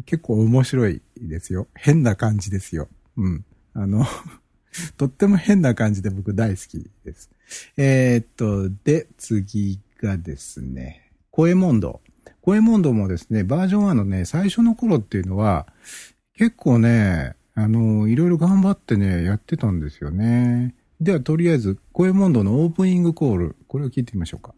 [0.06, 1.68] 結構面白いですよ。
[1.74, 2.90] 変な感じですよ。
[3.16, 3.46] うん。
[3.74, 4.06] あの、
[4.98, 7.30] とっても変な感じで僕大好きです。
[7.78, 12.02] えーっと、で、次がですね、声モンド。
[12.42, 15.68] 声モンドもですね、バージョン1のね、最初の頃っていうのは、
[16.34, 20.76] 結構ね、あの、いろいろ頑張ってね、やってたんですよね。
[21.02, 24.54] では、とりあえず、声モンドのオープニングコール、これを聞いてみましょうか。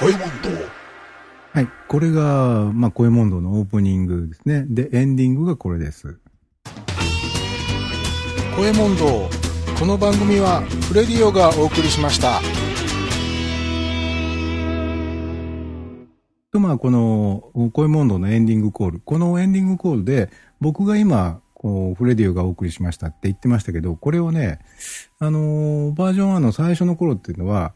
[0.00, 0.50] 声問答。
[1.54, 1.68] はい。
[1.88, 4.66] これが、まあ、声モンドのオープニングですね。
[4.68, 6.18] で、エンディングがこれです。
[8.54, 9.30] 声問答。
[9.78, 12.42] この番組はフレディオがお送りしました。
[16.52, 19.00] と、まあ、この、声モンドのエンディングコール。
[19.00, 20.28] このエンディングコールで、
[20.60, 24.58] 僕が今、こう、フレディオがお送りしましたって言ってましたけど、これをね、
[25.18, 27.72] あのバージョン1の最初の頃っていうのは、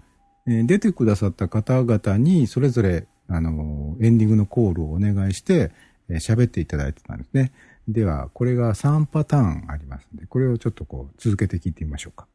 [0.47, 5.72] 出てくださった方々に、それぞれ、あのエンディングのコールをお願いして、
[6.11, 7.51] えー喋っていただいてたんですね。
[7.89, 12.26] では、これが3パターンありますので、これをちょっとこう、続けて聞いてみましょうか。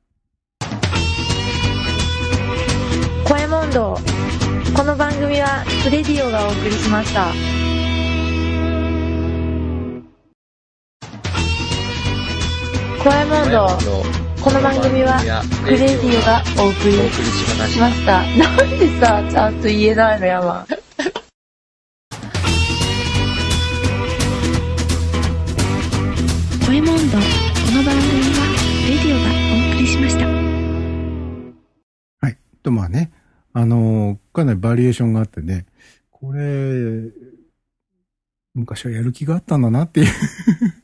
[3.27, 3.97] 声問答
[4.75, 7.33] この番組はフレディオがお送りしました。
[13.03, 13.67] 声問答
[14.41, 15.19] この番組は
[15.63, 18.23] フレディオがお送りしました。
[18.37, 20.65] なんでさちゃんと言えないのや
[27.03, 27.23] ンドこ
[27.73, 28.45] の番組は
[28.87, 29.25] レディオが
[29.69, 30.27] お送りしました
[32.27, 33.11] はいと、まあね、
[33.53, 35.65] あのかなりバリエーションがあってね、
[36.11, 37.09] これ、
[38.53, 40.07] 昔はやる気があったんだなっていう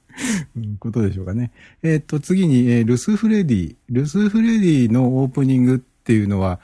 [0.79, 1.51] ことでしょうかね。
[1.83, 3.75] えっ、と、次に、えールスフレディ。
[3.89, 6.59] ルスフレディのオープニングっていうのは、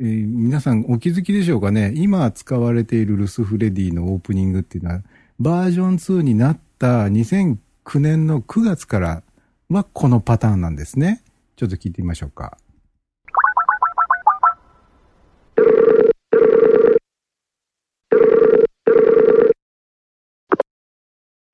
[0.00, 1.92] えー皆さんお気づきでしょうかね。
[1.94, 5.02] 今使われているルスフレディのオープニングっていうのは、
[5.38, 7.58] バージョン2になった2009
[7.94, 9.22] 年の9月から
[9.70, 11.22] はこのパターンなんですね。
[11.56, 12.58] ちょっと聞いてみましょうか。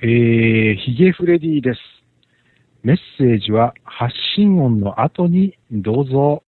[0.04, 1.80] えー、ヒゲフレディです。
[2.82, 6.42] メッセージは発信音の後にどうぞ。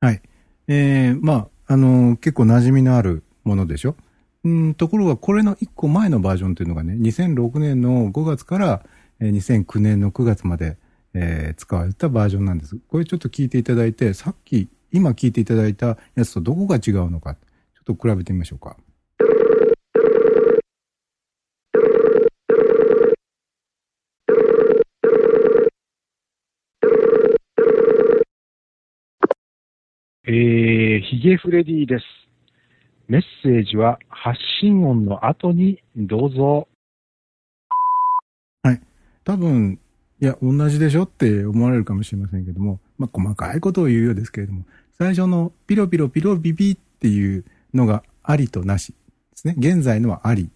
[0.00, 0.22] はい。
[0.68, 3.96] えー、まあ、あのー結構馴染みのあるものでしょ？
[4.44, 8.84] うん、ところがこれの1個前のバージョンというのがね、2006年の5月から
[9.20, 10.76] 2009年の9月まで、
[11.14, 12.76] えー使われたバージョンなんです。
[12.88, 18.76] これちょっと聞いていただいて、さっき、今聞いていただいたやつとどこが違うのか、ちょっと比べてみましょうか。
[30.26, 32.04] えー、ヒゲフレディです。
[33.06, 36.68] メッセージは発信音の後にどうぞ。
[38.62, 38.80] はい。
[39.24, 39.78] 多分、
[40.20, 44.64] いや、同じでしょって思われるかもしれませんけども、まあ、細かいことを言うようですけれども、
[44.96, 47.44] 最初のピロピロピロビビっていう
[47.74, 48.94] のがありとなしで
[49.34, 49.54] すね。
[49.58, 50.50] 現在のはあり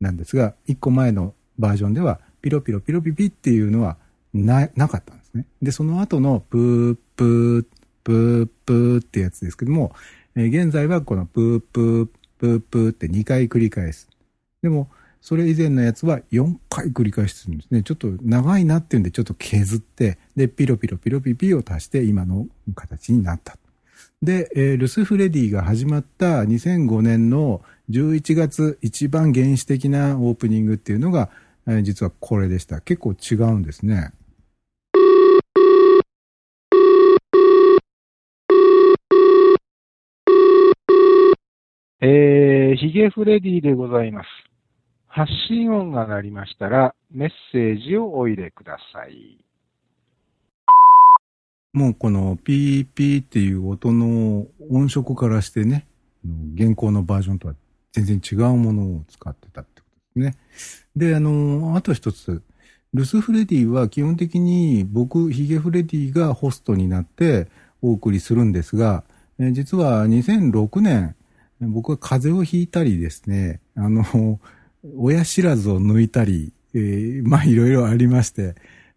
[0.00, 3.98] なんですが、一個前のバージョンでは、ピロピロピロビビっていうのは
[4.32, 5.46] な、なかったんですね。
[5.60, 7.66] で、その後のプープー、
[8.04, 9.92] プープーってやつですけども、
[10.36, 12.08] えー現在はこのプープー、
[12.38, 14.08] プープーって2回繰り返す。
[14.62, 14.88] でも、
[15.20, 17.82] それ以前のやつは4回繰り返してるんですね。
[17.82, 23.56] ちょっと長いなっていうんでちょっと削って、で、ピロピロピロピピを足して今の形になった。
[24.22, 27.60] で、えールスフレディが始まった2005年の
[27.90, 31.30] 11月一番原始的なオープニングっていうのが、
[31.66, 32.80] えー実はこれでした。
[32.80, 34.12] 結構違うんですね。
[42.04, 44.26] えー、ヒゲフレディでございます。
[45.06, 49.38] 発信音が鳴りましたら、メッセージをお入れください。
[51.72, 55.86] もうこのピーピーっていう音の音色からしてね、
[56.56, 57.54] 現行のバージョンとは
[57.92, 60.36] 全然違うものを使ってたってことですね。
[60.96, 62.42] で、あの、あと一つ、
[62.92, 67.46] ルスフレディは基本的に僕、ヒゲフレディがホストになって
[67.80, 69.04] お送りするんですが、
[69.38, 71.14] 実は2006年、
[71.68, 74.40] 僕は風邪をひいたりですね、あの、
[74.96, 78.54] 親知らずを抜いたり、えーまあいろいろありまして、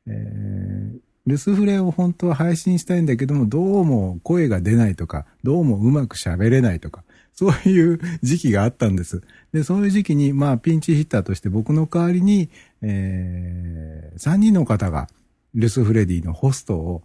[0.07, 7.03] えールスフレを本当は配信したいんだけども、どうも声が出ないとか、どうもうまく喋れないとか、
[7.33, 9.21] そういう 時期があったんです。
[9.51, 12.49] で、そういう時期に、まあ、ピンチヒッターとして僕の代わりに、
[12.83, 15.07] えー、3人の方が、
[15.55, 17.03] ルスフレディのホストを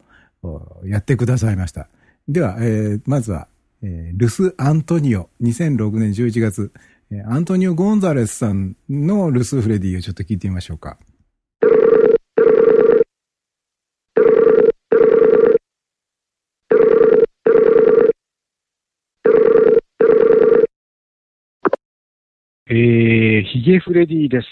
[0.84, 1.88] やってくださいました。
[2.28, 3.48] では、えーまずは、
[3.82, 6.72] えールス・アントニオ、2006年11月、
[7.10, 10.98] えーアントニオ・ゴンザレスさんのルスフレディをちょっと聞いてみましょうか。
[22.72, 24.46] えー、ヒゲフレディです。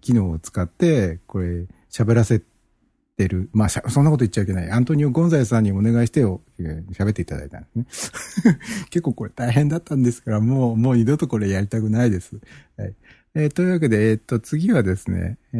[0.00, 2.40] 機能を使って、これ喋らせ
[3.16, 3.48] てる。
[3.52, 4.70] まあ、そんなこと言っちゃいけない。
[4.70, 8.12] アントニオ・ゴンザレスさんにお願いしてよ、えー喋っていただいたんです
[8.46, 8.58] ね。
[8.90, 12.36] 結構これ大変だったんですから、もう、もう二度とこれやりたくないです。
[12.76, 12.94] はい。
[13.36, 15.56] えーというわけで、えーっと、次はですね、え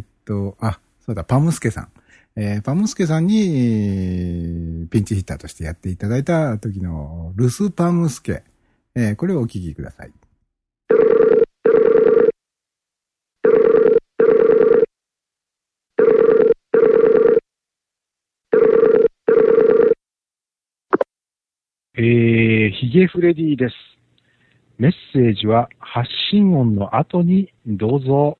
[0.00, 1.88] ーっと、あ、そうだ、パムスケさん。
[2.36, 8.42] えーパムスケさんに、ピンチヒッターとしてやっていただいた時のルスパムスケ。
[8.94, 10.12] えーこれをお聞きください。
[21.96, 23.74] えー、ヒゲフレディです。
[24.76, 28.38] メッセージは発信音の後にどうぞ。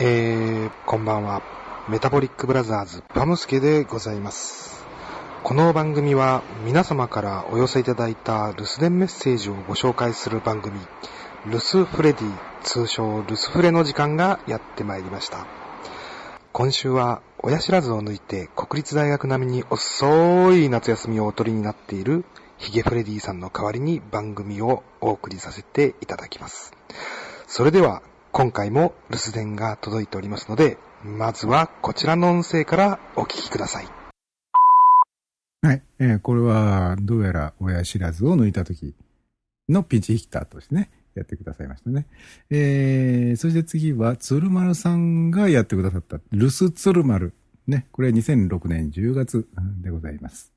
[0.00, 1.42] えー、こんばんは。
[1.90, 4.86] メタボリックブラザーズパムスケでございます。
[5.42, 10.80] この番組は皆様からお寄せいただいた留守電メッセージをご紹介する番組、
[11.44, 15.46] 留守フレディ、通称留守フレの時間がやってまいりました。
[16.52, 22.24] 今週は親知らずを抜いて国立大学並みに遅い夏休みをお取りになっている
[22.60, 26.74] ヒゲフレディさんの代わりに番組をお送りさせていただきます。
[27.46, 28.02] それでは
[28.32, 33.86] 今回も留守電が届いておりますので、まずはこちらの音声からお聞きください。
[35.62, 35.82] はい。
[35.98, 38.94] えーこれは、どうやら親知らずを抜いた時
[39.70, 42.06] のピンチヒッターとしてね、やってくださいましたね。
[42.50, 47.32] えー、そして次は、鶴丸さんがやってくださった、留守鶴丸。
[47.66, 49.48] ね、これは2006年10月
[49.80, 50.52] でございます。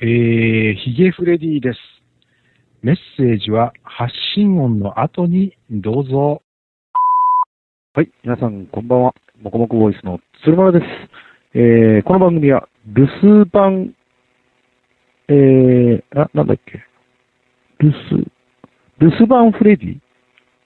[0.00, 1.78] えー、ヒゲフレディです。
[2.82, 6.40] メッセージは発信音の後にどうぞ。
[7.94, 9.14] はい、皆さん、こんばんは。
[9.42, 11.58] もこもこボイスの鶴丸です。
[11.58, 13.92] えー、この番組は、留守番、
[15.26, 16.80] えー、あ、なんだっけ。
[17.80, 18.30] 留守、
[19.00, 19.98] 留守番フレディ？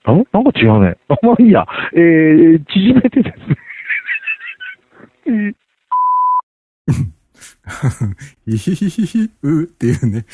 [0.04, 0.98] あなんか違うね。
[1.08, 1.66] あ、まあいいや。
[1.94, 3.32] えー、縮めてで
[5.24, 5.54] すね。
[8.46, 10.26] ヒヒヒヒヒ、うっていうね。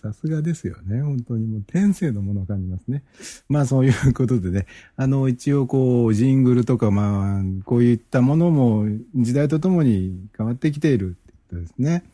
[0.00, 1.02] さすがですよね。
[1.02, 3.02] 本当にもう天性のものを感じますね。
[3.48, 4.66] まあそういうことでね。
[4.96, 8.86] あの、一応こう、ジングルとかまあ、こういったものも
[9.16, 12.04] 時代とともに変わってきているってことですね。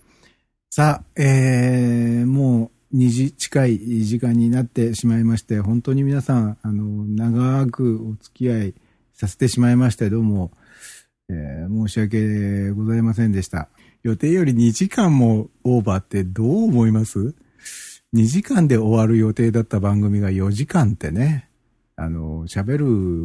[0.71, 8.75] さあ、えー、もう2時近い時間になってしまいまして、本当に皆さん、あの、長くお付き合い
[9.13, 10.53] させてしまいまして、どうも、
[11.29, 13.69] えー、申し訳ございませんでした。
[14.03, 17.35] 予定より2時間もオーバーってどう思います
[18.15, 21.49] ?2 時間で終わる予定だった番組が4時間ってね、
[21.97, 22.79] あの、喋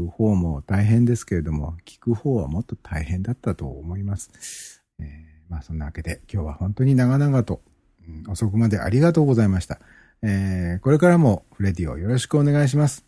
[0.04, 4.82] る方も大変ですけれども、聞く方はもっと大変だったと思います。
[5.00, 7.62] えー、まあそんなわけで今日は本当に長々と、
[8.08, 9.80] うん、遅くまでありがとうございました。
[10.22, 13.06] えー、これからもフレディをよろしくお願いします。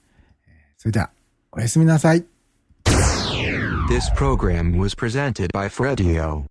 [0.77, 1.11] それでは、
[1.51, 2.25] おやすみなさい。
[3.91, 6.50] This program was presented by Fredio.